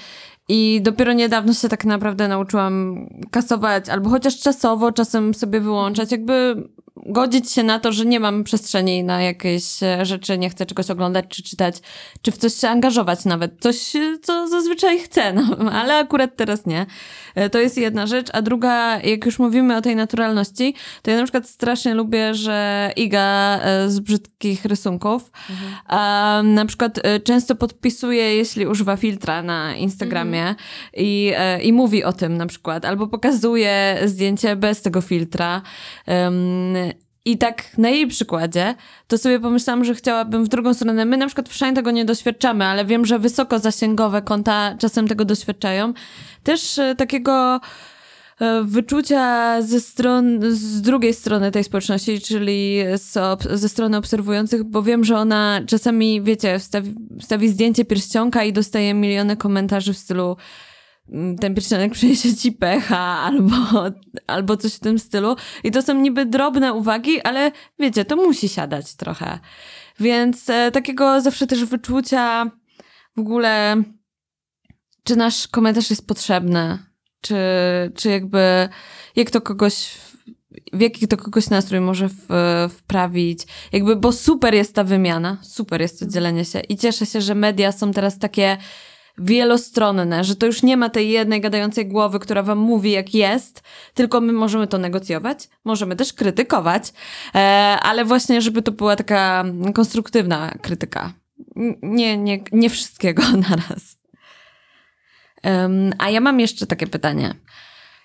I 0.49 0.79
dopiero 0.83 1.13
niedawno 1.13 1.53
się 1.53 1.69
tak 1.69 1.85
naprawdę 1.85 2.27
nauczyłam 2.27 3.05
kasować, 3.31 3.89
albo 3.89 4.09
chociaż 4.09 4.39
czasowo 4.39 4.91
czasem 4.91 5.33
sobie 5.33 5.59
wyłączać, 5.59 6.11
jakby 6.11 6.55
godzić 6.95 7.51
się 7.51 7.63
na 7.63 7.79
to, 7.79 7.91
że 7.91 8.05
nie 8.05 8.19
mam 8.19 8.43
przestrzeni 8.43 9.03
na 9.03 9.21
jakieś 9.21 9.84
e, 9.84 10.05
rzeczy, 10.05 10.38
nie 10.38 10.49
chcę 10.49 10.65
czegoś 10.65 10.89
oglądać 10.89 11.25
czy 11.29 11.43
czytać, 11.43 11.75
czy 12.21 12.31
w 12.31 12.38
coś 12.38 12.53
się 12.53 12.69
angażować 12.69 13.25
nawet. 13.25 13.51
Coś, 13.60 13.95
e, 13.95 14.19
co 14.21 14.47
zazwyczaj 14.47 14.99
chcę, 14.99 15.34
no, 15.34 15.58
ale 15.81 15.97
akurat 15.97 16.36
teraz 16.36 16.65
nie. 16.65 16.86
E, 17.35 17.49
to 17.49 17.59
jest 17.59 17.77
jedna 17.77 18.07
rzecz. 18.07 18.27
A 18.33 18.41
druga, 18.41 18.99
jak 18.99 19.25
już 19.25 19.39
mówimy 19.39 19.77
o 19.77 19.81
tej 19.81 19.95
naturalności, 19.95 20.75
to 21.01 21.11
ja 21.11 21.17
na 21.17 21.23
przykład 21.23 21.49
strasznie 21.49 21.93
lubię, 21.93 22.33
że 22.33 22.91
Iga 22.95 23.59
z 23.87 23.99
brzydkich 23.99 24.65
rysunków 24.65 25.31
mhm. 25.49 26.53
na 26.53 26.65
przykład 26.65 26.99
często 27.23 27.55
podpisuje, 27.55 28.35
jeśli 28.35 28.67
używa 28.67 28.97
filtra 28.97 29.43
na 29.43 29.75
Instagramie 29.75 30.39
mhm. 30.39 30.55
i, 30.93 31.33
i 31.61 31.73
mówi 31.73 32.03
o 32.03 32.13
tym 32.13 32.37
na 32.37 32.45
przykład, 32.45 32.85
albo 32.85 33.07
pokazuje 33.07 33.97
zdjęcie 34.05 34.55
bez 34.55 34.81
tego 34.81 35.01
filtra. 35.01 35.61
I 37.25 37.38
tak 37.38 37.77
na 37.77 37.89
jej 37.89 38.07
przykładzie, 38.07 38.75
to 39.07 39.17
sobie 39.17 39.39
pomyślałam, 39.39 39.85
że 39.85 39.95
chciałabym 39.95 40.43
w 40.43 40.47
drugą 40.47 40.73
stronę. 40.73 41.05
My 41.05 41.17
na 41.17 41.27
przykład 41.27 41.49
w 41.49 41.59
tego 41.59 41.91
nie 41.91 42.05
doświadczamy, 42.05 42.65
ale 42.65 42.85
wiem, 42.85 43.05
że 43.05 43.19
wysoko 43.19 43.59
zasięgowe 43.59 44.21
konta 44.21 44.75
czasem 44.79 45.07
tego 45.07 45.25
doświadczają. 45.25 45.93
Też 46.43 46.79
e, 46.79 46.95
takiego 46.95 47.59
e, 48.39 48.63
wyczucia 48.63 49.61
ze 49.61 49.81
stron, 49.81 50.39
z 50.51 50.81
drugiej 50.81 51.13
strony 51.13 51.51
tej 51.51 51.63
społeczności, 51.63 52.21
czyli 52.21 52.79
z, 52.95 53.41
ze 53.53 53.69
strony 53.69 53.97
obserwujących, 53.97 54.63
bo 54.63 54.83
wiem, 54.83 55.03
że 55.03 55.17
ona 55.17 55.61
czasami, 55.67 56.21
wiecie, 56.21 56.59
wstawi, 56.59 56.95
wstawi 57.19 57.49
zdjęcie 57.49 57.85
pierścionka 57.85 58.43
i 58.43 58.53
dostaje 58.53 58.93
miliony 58.93 59.38
komentarzy 59.38 59.93
w 59.93 59.97
stylu 59.97 60.38
ten 61.41 61.55
pierścionek 61.55 61.93
przyniesie 61.93 62.35
ci 62.35 62.51
pecha 62.51 62.99
albo, 62.99 63.55
albo 64.27 64.57
coś 64.57 64.73
w 64.73 64.79
tym 64.79 64.99
stylu. 64.99 65.35
I 65.63 65.71
to 65.71 65.81
są 65.81 65.93
niby 65.93 66.25
drobne 66.25 66.73
uwagi, 66.73 67.21
ale 67.21 67.51
wiecie, 67.79 68.05
to 68.05 68.15
musi 68.15 68.49
siadać 68.49 68.95
trochę. 68.95 69.39
Więc 69.99 70.49
e, 70.49 70.71
takiego 70.71 71.21
zawsze 71.21 71.47
też 71.47 71.65
wyczucia 71.65 72.51
w 73.15 73.19
ogóle, 73.19 73.83
czy 75.03 75.15
nasz 75.15 75.47
komentarz 75.47 75.89
jest 75.89 76.07
potrzebny, 76.07 76.79
czy, 77.21 77.35
czy 77.95 78.09
jakby, 78.09 78.69
jak 79.15 79.31
to 79.31 79.41
kogoś, 79.41 79.97
w 80.73 80.81
jaki 80.81 81.07
to 81.07 81.17
kogoś 81.17 81.49
nastrój 81.49 81.79
może 81.79 82.09
w, 82.09 82.27
wprawić. 82.69 83.43
Jakby, 83.71 83.95
bo 83.95 84.11
super 84.11 84.53
jest 84.53 84.75
ta 84.75 84.83
wymiana, 84.83 85.37
super 85.41 85.81
jest 85.81 85.99
to 85.99 86.05
dzielenie 86.05 86.45
się 86.45 86.59
i 86.59 86.77
cieszę 86.77 87.05
się, 87.05 87.21
że 87.21 87.35
media 87.35 87.71
są 87.71 87.91
teraz 87.91 88.19
takie 88.19 88.57
wielostronne, 89.17 90.23
że 90.23 90.36
to 90.36 90.45
już 90.45 90.63
nie 90.63 90.78
ma 90.78 90.89
tej 90.89 91.10
jednej 91.10 91.41
gadającej 91.41 91.88
głowy, 91.88 92.19
która 92.19 92.43
wam 92.43 92.58
mówi 92.58 92.91
jak 92.91 93.13
jest, 93.13 93.63
tylko 93.93 94.21
my 94.21 94.34
możemy 94.34 94.67
to 94.67 94.78
negocjować, 94.78 95.49
możemy 95.65 95.95
też 95.95 96.13
krytykować, 96.13 96.93
e, 97.36 97.39
ale 97.82 98.06
właśnie, 98.06 98.41
żeby 98.41 98.62
to 98.62 98.71
była 98.71 98.95
taka 98.95 99.45
konstruktywna 99.73 100.51
krytyka. 100.62 101.13
Nie, 101.82 102.17
nie, 102.17 102.43
nie 102.51 102.69
wszystkiego 102.69 103.23
naraz. 103.49 103.97
A 105.97 106.10
ja 106.10 106.19
mam 106.19 106.39
jeszcze 106.39 106.67
takie 106.67 106.88
pytanie. 106.88 107.36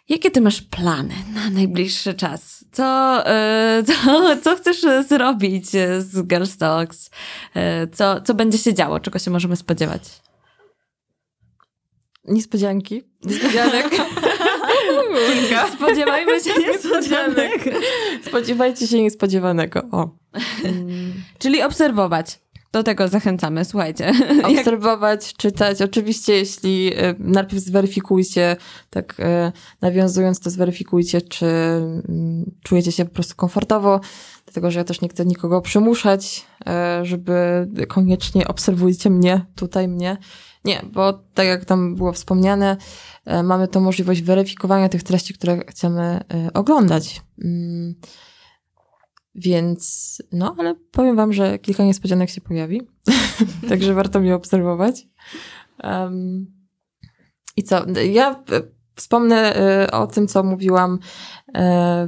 Jakie 0.08 0.30
ty 0.30 0.40
masz 0.40 0.62
plany 0.62 1.14
na 1.34 1.50
najbliższy 1.50 2.14
czas? 2.14 2.64
Co, 2.72 3.18
e, 3.26 3.82
co, 3.86 4.36
co 4.42 4.56
chcesz 4.56 4.80
zrobić 5.08 5.66
z 5.98 6.26
Girls 6.26 6.56
Talks? 6.56 7.10
E, 7.54 7.86
co, 7.88 8.20
co 8.20 8.34
będzie 8.34 8.58
się 8.58 8.74
działo? 8.74 9.00
Czego 9.00 9.18
się 9.18 9.30
możemy 9.30 9.56
spodziewać? 9.56 10.02
Niespodzianki. 12.30 13.02
Niespodzianek. 13.24 13.86
Spodziewajmy 15.76 16.40
się 16.40 16.50
niespodzianek. 16.60 17.64
Spodziewajcie 18.26 18.86
się 18.86 19.02
niespodziewanego. 19.02 19.82
O. 19.92 20.10
Czyli 21.38 21.62
obserwować. 21.62 22.40
Do 22.72 22.82
tego 22.82 23.08
zachęcamy, 23.08 23.64
słuchajcie. 23.64 24.12
Obserwować, 24.58 25.34
czytać. 25.34 25.82
Oczywiście, 25.82 26.32
jeśli 26.32 26.92
y, 26.92 27.14
najpierw 27.18 27.62
zweryfikujcie, 27.62 28.56
tak 28.90 29.20
y, 29.20 29.52
nawiązując, 29.80 30.40
to 30.40 30.50
zweryfikujcie, 30.50 31.22
czy 31.22 31.46
mm, 31.46 32.50
czujecie 32.62 32.92
się 32.92 33.04
po 33.04 33.14
prostu 33.14 33.36
komfortowo, 33.36 34.00
dlatego 34.44 34.70
że 34.70 34.78
ja 34.78 34.84
też 34.84 35.00
nie 35.00 35.08
chcę 35.08 35.26
nikogo 35.26 35.60
przymuszać, 35.60 36.46
y, 36.60 37.04
żeby 37.06 37.68
koniecznie 37.88 38.48
obserwujcie 38.48 39.10
mnie, 39.10 39.46
tutaj 39.54 39.88
mnie 39.88 40.16
nie, 40.64 40.82
bo 40.92 41.12
tak 41.12 41.46
jak 41.46 41.64
tam 41.64 41.96
było 41.96 42.12
wspomniane, 42.12 42.76
mamy 43.44 43.68
tą 43.68 43.80
możliwość 43.80 44.22
weryfikowania 44.22 44.88
tych 44.88 45.02
treści, 45.02 45.34
które 45.34 45.58
chcemy 45.68 46.20
oglądać. 46.54 47.22
Mm, 49.40 49.42
więc, 49.42 50.22
no, 50.32 50.54
ale 50.58 50.74
powiem 50.74 51.16
Wam, 51.16 51.32
że 51.32 51.58
kilka 51.58 51.84
niespodzianek 51.84 52.30
się 52.30 52.40
pojawi, 52.40 52.82
także 53.68 53.94
warto 53.94 54.20
mnie 54.20 54.34
obserwować. 54.34 55.08
Um, 55.84 56.46
I 57.56 57.62
co? 57.62 57.86
Ja 58.12 58.30
e, 58.30 58.62
wspomnę 58.94 59.54
o 59.92 60.06
tym, 60.06 60.28
co 60.28 60.42
mówiłam 60.42 60.98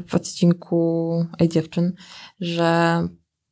w 0.06 0.14
odcinku 0.14 1.26
Ej 1.38 1.48
Dziewczyn, 1.48 1.92
że 2.40 3.08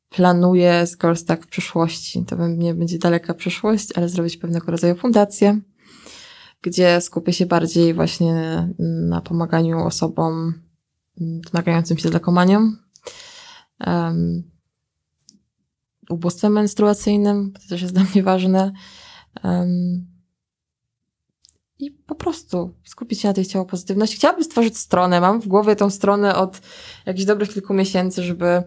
planuję 0.08 0.86
skorzystać 0.86 1.40
w 1.40 1.46
przyszłości, 1.46 2.24
to 2.24 2.48
nie 2.48 2.74
będzie 2.74 2.98
daleka 2.98 3.34
przyszłość, 3.34 3.88
ale 3.96 4.08
zrobić 4.08 4.36
pewnego 4.36 4.72
rodzaju 4.72 4.94
fundację, 4.94 5.60
gdzie 6.62 7.00
skupię 7.00 7.32
się 7.32 7.46
bardziej 7.46 7.94
właśnie 7.94 8.68
na 9.08 9.20
pomaganiu 9.20 9.78
osobom 9.78 10.54
zmagającym 11.50 11.98
się 11.98 12.08
z 12.08 12.12
lekomanią, 12.12 12.72
um, 13.86 14.50
ubóstwem 16.10 16.52
menstruacyjnym, 16.52 17.52
to 17.52 17.68
też 17.68 17.82
jest 17.82 17.94
dla 17.94 18.04
mnie 18.04 18.22
ważne. 18.22 18.72
Um, 19.44 20.06
i 21.78 21.90
po 21.90 22.14
prostu 22.14 22.74
skupić 22.84 23.20
się 23.20 23.28
na 23.28 23.34
tej 23.34 23.46
ciało 23.46 23.64
pozytywności. 23.64 24.16
Chciałabym 24.16 24.44
stworzyć 24.44 24.78
stronę. 24.78 25.20
Mam 25.20 25.40
w 25.40 25.48
głowie 25.48 25.76
tą 25.76 25.90
stronę 25.90 26.36
od 26.36 26.60
jakichś 27.06 27.24
dobrych 27.24 27.52
kilku 27.52 27.74
miesięcy, 27.74 28.22
żeby 28.22 28.62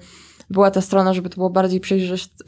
była 0.53 0.71
ta 0.71 0.81
strona, 0.81 1.13
żeby 1.13 1.29
to 1.29 1.35
było 1.35 1.49
bardziej 1.49 1.81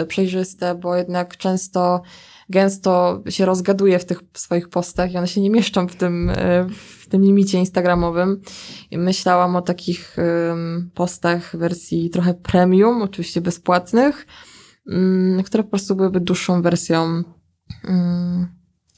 przejrzyste, 0.07 0.75
bo 0.75 0.95
jednak 0.95 1.37
często 1.37 2.01
gęsto 2.49 3.23
się 3.29 3.45
rozgaduje 3.45 3.99
w 3.99 4.05
tych 4.05 4.19
swoich 4.33 4.69
postach 4.69 5.11
i 5.11 5.17
one 5.17 5.27
się 5.27 5.41
nie 5.41 5.49
mieszczą 5.49 5.87
w 5.87 5.95
tym, 5.95 6.29
e, 6.29 6.67
w 6.99 7.07
tym 7.09 7.21
limicie 7.21 7.57
instagramowym. 7.57 8.41
I 8.91 8.97
myślałam 8.97 9.55
o 9.55 9.61
takich 9.61 10.17
postach 10.93 11.51
w 11.51 11.57
wersji 11.57 12.09
trochę 12.09 12.33
premium, 12.33 13.01
oczywiście 13.01 13.41
bezpłatnych, 13.41 14.27
mm, 14.87 15.43
które 15.43 15.63
po 15.63 15.69
prostu 15.69 15.95
byłyby 15.95 16.19
dłuższą 16.19 16.61
wersją 16.61 17.23
mm, 17.83 18.47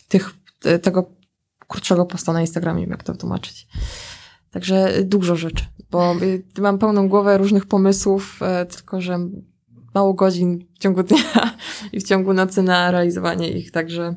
tych, 0.08 0.32
tego 0.82 1.12
krótszego 1.68 2.06
posta 2.06 2.34
na 2.34 2.42
Instagramie, 2.42 2.88
jak 2.90 3.04
to 3.04 3.14
tłumaczyć. 3.14 3.68
Także 4.52 5.04
dużo 5.04 5.36
rzeczy, 5.36 5.66
bo 5.92 6.16
mam 6.60 6.78
pełną 6.78 7.10
głowę 7.10 7.38
różnych 7.38 7.66
pomysłów, 7.66 8.40
e, 8.42 8.66
tylko 8.66 9.02
że 9.02 9.20
mało 9.96 10.14
godzin 10.14 10.66
w 10.76 10.80
ciągu 10.80 11.04
dnia 11.04 11.20
i 11.94 12.00
w 12.00 12.04
ciągu 12.04 12.34
nocy 12.34 12.64
na 12.64 12.92
realizowanie 12.92 13.50
ich, 13.52 13.72
także 13.72 14.16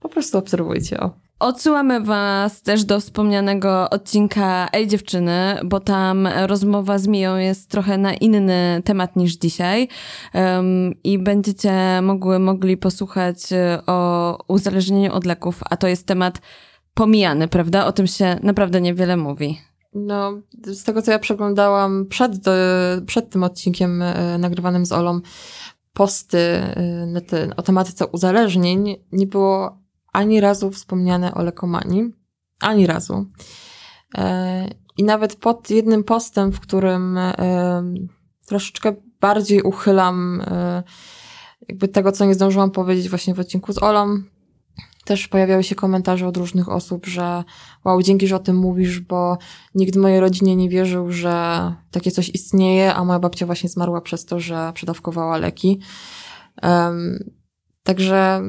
po 0.00 0.08
prostu 0.08 0.38
obserwujcie. 0.38 1.00
O. 1.00 1.24
Odsyłamy 1.38 2.00
Was 2.00 2.62
też 2.62 2.84
do 2.84 3.00
wspomnianego 3.00 3.90
odcinka 3.90 4.68
Ej 4.72 4.86
dziewczyny, 4.86 5.58
bo 5.64 5.80
tam 5.80 6.28
rozmowa 6.46 6.98
z 6.98 7.06
Miją 7.06 7.36
jest 7.36 7.70
trochę 7.70 7.98
na 7.98 8.14
inny 8.14 8.82
temat 8.84 9.16
niż 9.16 9.36
dzisiaj 9.36 9.88
um, 10.34 10.94
i 11.04 11.18
będziecie 11.18 12.02
mogły, 12.02 12.38
mogli 12.38 12.76
posłuchać 12.76 13.52
e, 13.52 13.82
o 13.86 14.38
uzależnieniu 14.48 15.12
od 15.12 15.24
leków, 15.24 15.60
a 15.70 15.76
to 15.76 15.88
jest 15.88 16.06
temat 16.06 16.40
pomijany, 16.94 17.48
prawda? 17.48 17.86
O 17.86 17.92
tym 17.92 18.06
się 18.06 18.38
naprawdę 18.42 18.80
niewiele 18.80 19.16
mówi. 19.16 19.58
No, 19.94 20.32
z 20.64 20.84
tego 20.84 21.02
co 21.02 21.10
ja 21.10 21.18
przeglądałam 21.18 22.06
przed, 22.06 22.32
przed 23.06 23.30
tym 23.30 23.42
odcinkiem 23.42 24.02
e, 24.02 24.38
nagrywanym 24.38 24.86
z 24.86 24.92
Olą, 24.92 25.20
posty 25.92 26.38
e, 26.38 27.50
o 27.56 27.62
tematyce 27.62 28.06
uzależnień, 28.06 28.96
nie 29.12 29.26
było 29.26 29.78
ani 30.12 30.40
razu 30.40 30.70
wspomniane 30.70 31.34
o 31.34 31.42
lekomanii. 31.42 32.12
Ani 32.60 32.86
razu. 32.86 33.26
E, 34.18 34.68
I 34.98 35.04
nawet 35.04 35.36
pod 35.36 35.70
jednym 35.70 36.04
postem, 36.04 36.52
w 36.52 36.60
którym 36.60 37.18
troszeczkę 38.46 38.94
bardziej 39.20 39.62
uchylam 39.62 40.42
jakby 41.68 41.88
tego, 41.88 42.12
co 42.12 42.24
nie 42.24 42.34
zdążyłam 42.34 42.70
powiedzieć 42.70 43.08
właśnie 43.08 43.34
w 43.34 43.40
odcinku 43.40 43.72
z 43.72 43.82
Olą, 43.82 44.22
też 45.04 45.28
pojawiały 45.28 45.64
się 45.64 45.74
komentarze 45.74 46.26
od 46.26 46.36
różnych 46.36 46.68
osób, 46.68 47.06
że 47.06 47.44
wow, 47.84 48.02
dzięki, 48.02 48.26
że 48.26 48.36
o 48.36 48.38
tym 48.38 48.56
mówisz, 48.56 49.00
bo 49.00 49.38
nikt 49.74 49.94
w 49.94 49.98
mojej 49.98 50.20
rodzinie 50.20 50.56
nie 50.56 50.68
wierzył, 50.68 51.12
że 51.12 51.74
takie 51.90 52.10
coś 52.10 52.28
istnieje, 52.28 52.94
a 52.94 53.04
moja 53.04 53.18
babcia 53.18 53.46
właśnie 53.46 53.68
zmarła 53.68 54.00
przez 54.00 54.24
to, 54.24 54.40
że 54.40 54.72
przedawkowała 54.74 55.38
leki. 55.38 55.80
Um, 56.62 57.30
także 57.82 58.42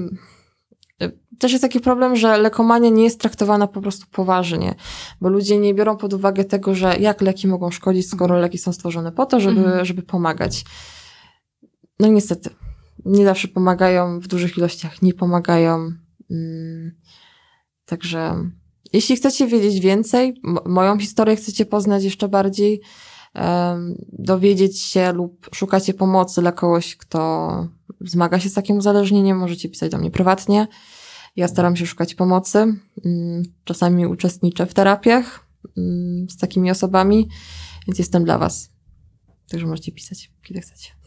też 1.40 1.52
jest 1.52 1.62
taki 1.62 1.80
problem, 1.80 2.16
że 2.16 2.38
lekomania 2.38 2.90
nie 2.90 3.04
jest 3.04 3.20
traktowana 3.20 3.68
po 3.68 3.82
prostu 3.82 4.06
poważnie, 4.12 4.76
bo 5.22 5.30
ludzie 5.30 5.58
nie 5.58 5.74
biorą 5.74 5.98
pod 5.98 6.14
uwagę 6.14 6.44
tego, 6.44 6.76
że 6.76 6.98
jak 7.00 7.22
leki 7.22 7.48
mogą 7.48 7.72
szkodzić, 7.72 8.10
skoro 8.10 8.40
leki 8.40 8.58
są 8.58 8.74
stworzone 8.74 9.12
po 9.12 9.26
to, 9.26 9.40
żeby, 9.40 9.60
mhm. 9.60 9.86
żeby 9.86 10.02
pomagać. 10.02 10.66
No 12.00 12.08
niestety, 12.08 12.50
nie 13.06 13.26
zawsze 13.26 13.48
pomagają, 13.48 14.20
w 14.20 14.28
dużych 14.28 14.58
ilościach 14.58 15.02
nie 15.02 15.14
pomagają. 15.14 15.92
Mm, 16.32 16.92
także 17.86 18.50
jeśli 18.94 19.16
chcecie 19.16 19.48
wiedzieć 19.48 19.80
więcej, 19.80 20.42
moją 20.66 21.00
historię 21.00 21.36
chcecie 21.36 21.66
poznać 21.66 22.04
jeszcze 22.04 22.28
bardziej, 22.28 22.82
dowiedzieć 24.12 24.82
się 24.82 25.14
lub 25.14 25.50
szukacie 25.56 25.94
pomocy 25.94 26.42
dla 26.42 26.52
kogoś, 26.52 26.96
kto 26.96 27.68
zmaga 28.02 28.40
się 28.40 28.50
z 28.50 28.54
takim 28.54 28.78
uzależnieniem, 28.78 29.38
możecie 29.38 29.70
pisać 29.70 29.92
do 29.92 29.98
mnie 29.98 30.12
prywatnie. 30.12 30.68
Ja 31.36 31.48
staram 31.48 31.76
się 31.76 31.86
szukać 31.86 32.16
pomocy. 32.16 32.58
Mm, 33.06 33.44
czasami 33.64 34.06
uczestniczę 34.06 34.66
w 34.66 34.74
terapiach 34.74 35.48
mm, 35.78 36.30
z 36.30 36.38
takimi 36.38 36.72
osobami, 36.72 37.30
więc 37.88 38.00
jestem 38.00 38.26
dla 38.26 38.38
Was. 38.38 38.70
Także 39.50 39.68
możecie 39.68 39.92
pisać, 39.92 40.32
kiedy 40.44 40.62
chcecie. 40.62 41.05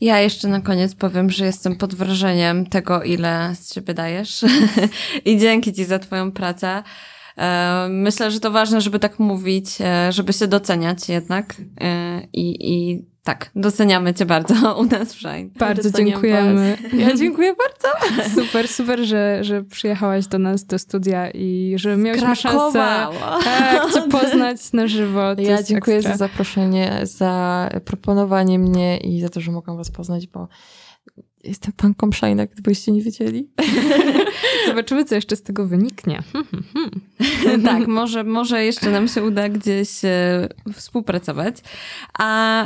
Ja 0.00 0.20
jeszcze 0.20 0.48
na 0.48 0.60
koniec 0.60 0.94
powiem, 0.94 1.30
że 1.30 1.44
jestem 1.44 1.76
pod 1.76 1.94
wrażeniem 1.94 2.66
tego, 2.66 3.02
ile 3.02 3.54
z 3.54 3.74
siebie 3.74 3.94
dajesz. 3.94 4.44
I 5.24 5.38
dzięki 5.38 5.72
Ci 5.72 5.84
za 5.84 5.98
Twoją 5.98 6.32
pracę. 6.32 6.82
E, 7.38 7.86
myślę, 7.90 8.30
że 8.30 8.40
to 8.40 8.50
ważne, 8.50 8.80
żeby 8.80 8.98
tak 8.98 9.18
mówić, 9.18 9.78
e, 9.80 10.12
żeby 10.12 10.32
się 10.32 10.46
doceniać 10.46 11.08
jednak. 11.08 11.54
E, 11.80 12.20
I, 12.32 12.72
i 12.72 13.04
tak, 13.26 13.50
doceniamy 13.54 14.14
Cię 14.14 14.26
bardzo 14.26 14.54
u 14.80 14.84
nas 14.84 15.14
w 15.14 15.18
Shine. 15.18 15.50
Bardzo 15.58 15.90
dziękujemy. 15.90 16.76
Was. 16.82 16.92
Ja 17.00 17.14
dziękuję 17.16 17.54
bardzo. 17.54 17.98
Super, 18.42 18.68
super, 18.68 19.04
że, 19.04 19.44
że 19.44 19.64
przyjechałaś 19.64 20.26
do 20.26 20.38
nas 20.38 20.64
do 20.64 20.78
studia 20.78 21.30
i 21.30 21.74
że 21.76 21.96
miałyśmy 21.96 22.36
szansę 22.36 22.78
tak, 23.44 23.92
Cię 23.94 24.02
poznać 24.02 24.72
na 24.72 24.86
żywo. 24.86 25.36
To 25.36 25.42
ja 25.42 25.62
dziękuję 25.62 25.96
ekstra. 25.96 26.16
za 26.16 26.18
zaproszenie, 26.18 27.00
za 27.02 27.70
proponowanie 27.84 28.58
mnie 28.58 28.96
i 28.96 29.20
za 29.20 29.28
to, 29.28 29.40
że 29.40 29.52
mogłam 29.52 29.76
Was 29.76 29.90
poznać, 29.90 30.26
bo 30.26 30.48
Jestem 31.46 31.72
fanką 31.80 32.10
Shine'a, 32.10 32.48
gdybyście 32.52 32.92
nie 32.92 33.02
wiedzieli. 33.02 33.48
Zobaczymy, 34.66 35.04
co 35.04 35.14
jeszcze 35.14 35.36
z 35.36 35.42
tego 35.42 35.66
wyniknie. 35.66 36.22
tak, 37.64 37.86
może, 37.98 38.24
może 38.24 38.64
jeszcze 38.64 38.90
nam 38.90 39.08
się 39.08 39.24
uda 39.24 39.48
gdzieś 39.48 40.04
e, 40.04 40.48
współpracować. 40.72 41.56
A 42.18 42.64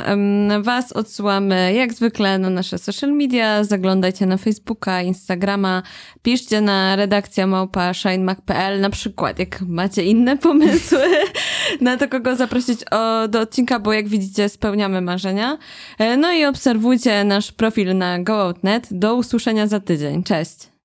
was 0.61 0.91
odsyłamy 0.91 1.73
jak 1.73 1.93
zwykle 1.93 2.39
na 2.39 2.49
nasze 2.49 2.77
social 2.77 3.11
media. 3.11 3.63
Zaglądajcie 3.63 4.25
na 4.25 4.37
Facebooka, 4.37 5.01
Instagrama. 5.01 5.83
Piszcie 6.21 6.61
na 6.61 6.95
redakcja 6.95 7.47
małpa 7.47 7.93
shinemac.pl 7.93 8.81
na 8.81 8.89
przykład, 8.89 9.39
jak 9.39 9.61
macie 9.61 10.03
inne 10.03 10.37
pomysły 10.37 11.03
na 11.81 11.97
to, 11.97 12.07
kogo 12.07 12.35
zaprosić 12.35 12.79
o, 12.91 13.27
do 13.27 13.39
odcinka, 13.39 13.79
bo 13.79 13.93
jak 13.93 14.07
widzicie 14.07 14.49
spełniamy 14.49 15.01
marzenia. 15.01 15.57
E, 15.99 16.17
no 16.17 16.33
i 16.33 16.45
obserwujcie 16.45 17.23
nasz 17.23 17.51
profil 17.51 17.97
na 17.97 18.19
GoOutNet. 18.19 18.70
Do 18.91 19.15
usłyszenia 19.15 19.67
za 19.67 19.79
tydzień. 19.79 20.23
Cześć! 20.23 20.70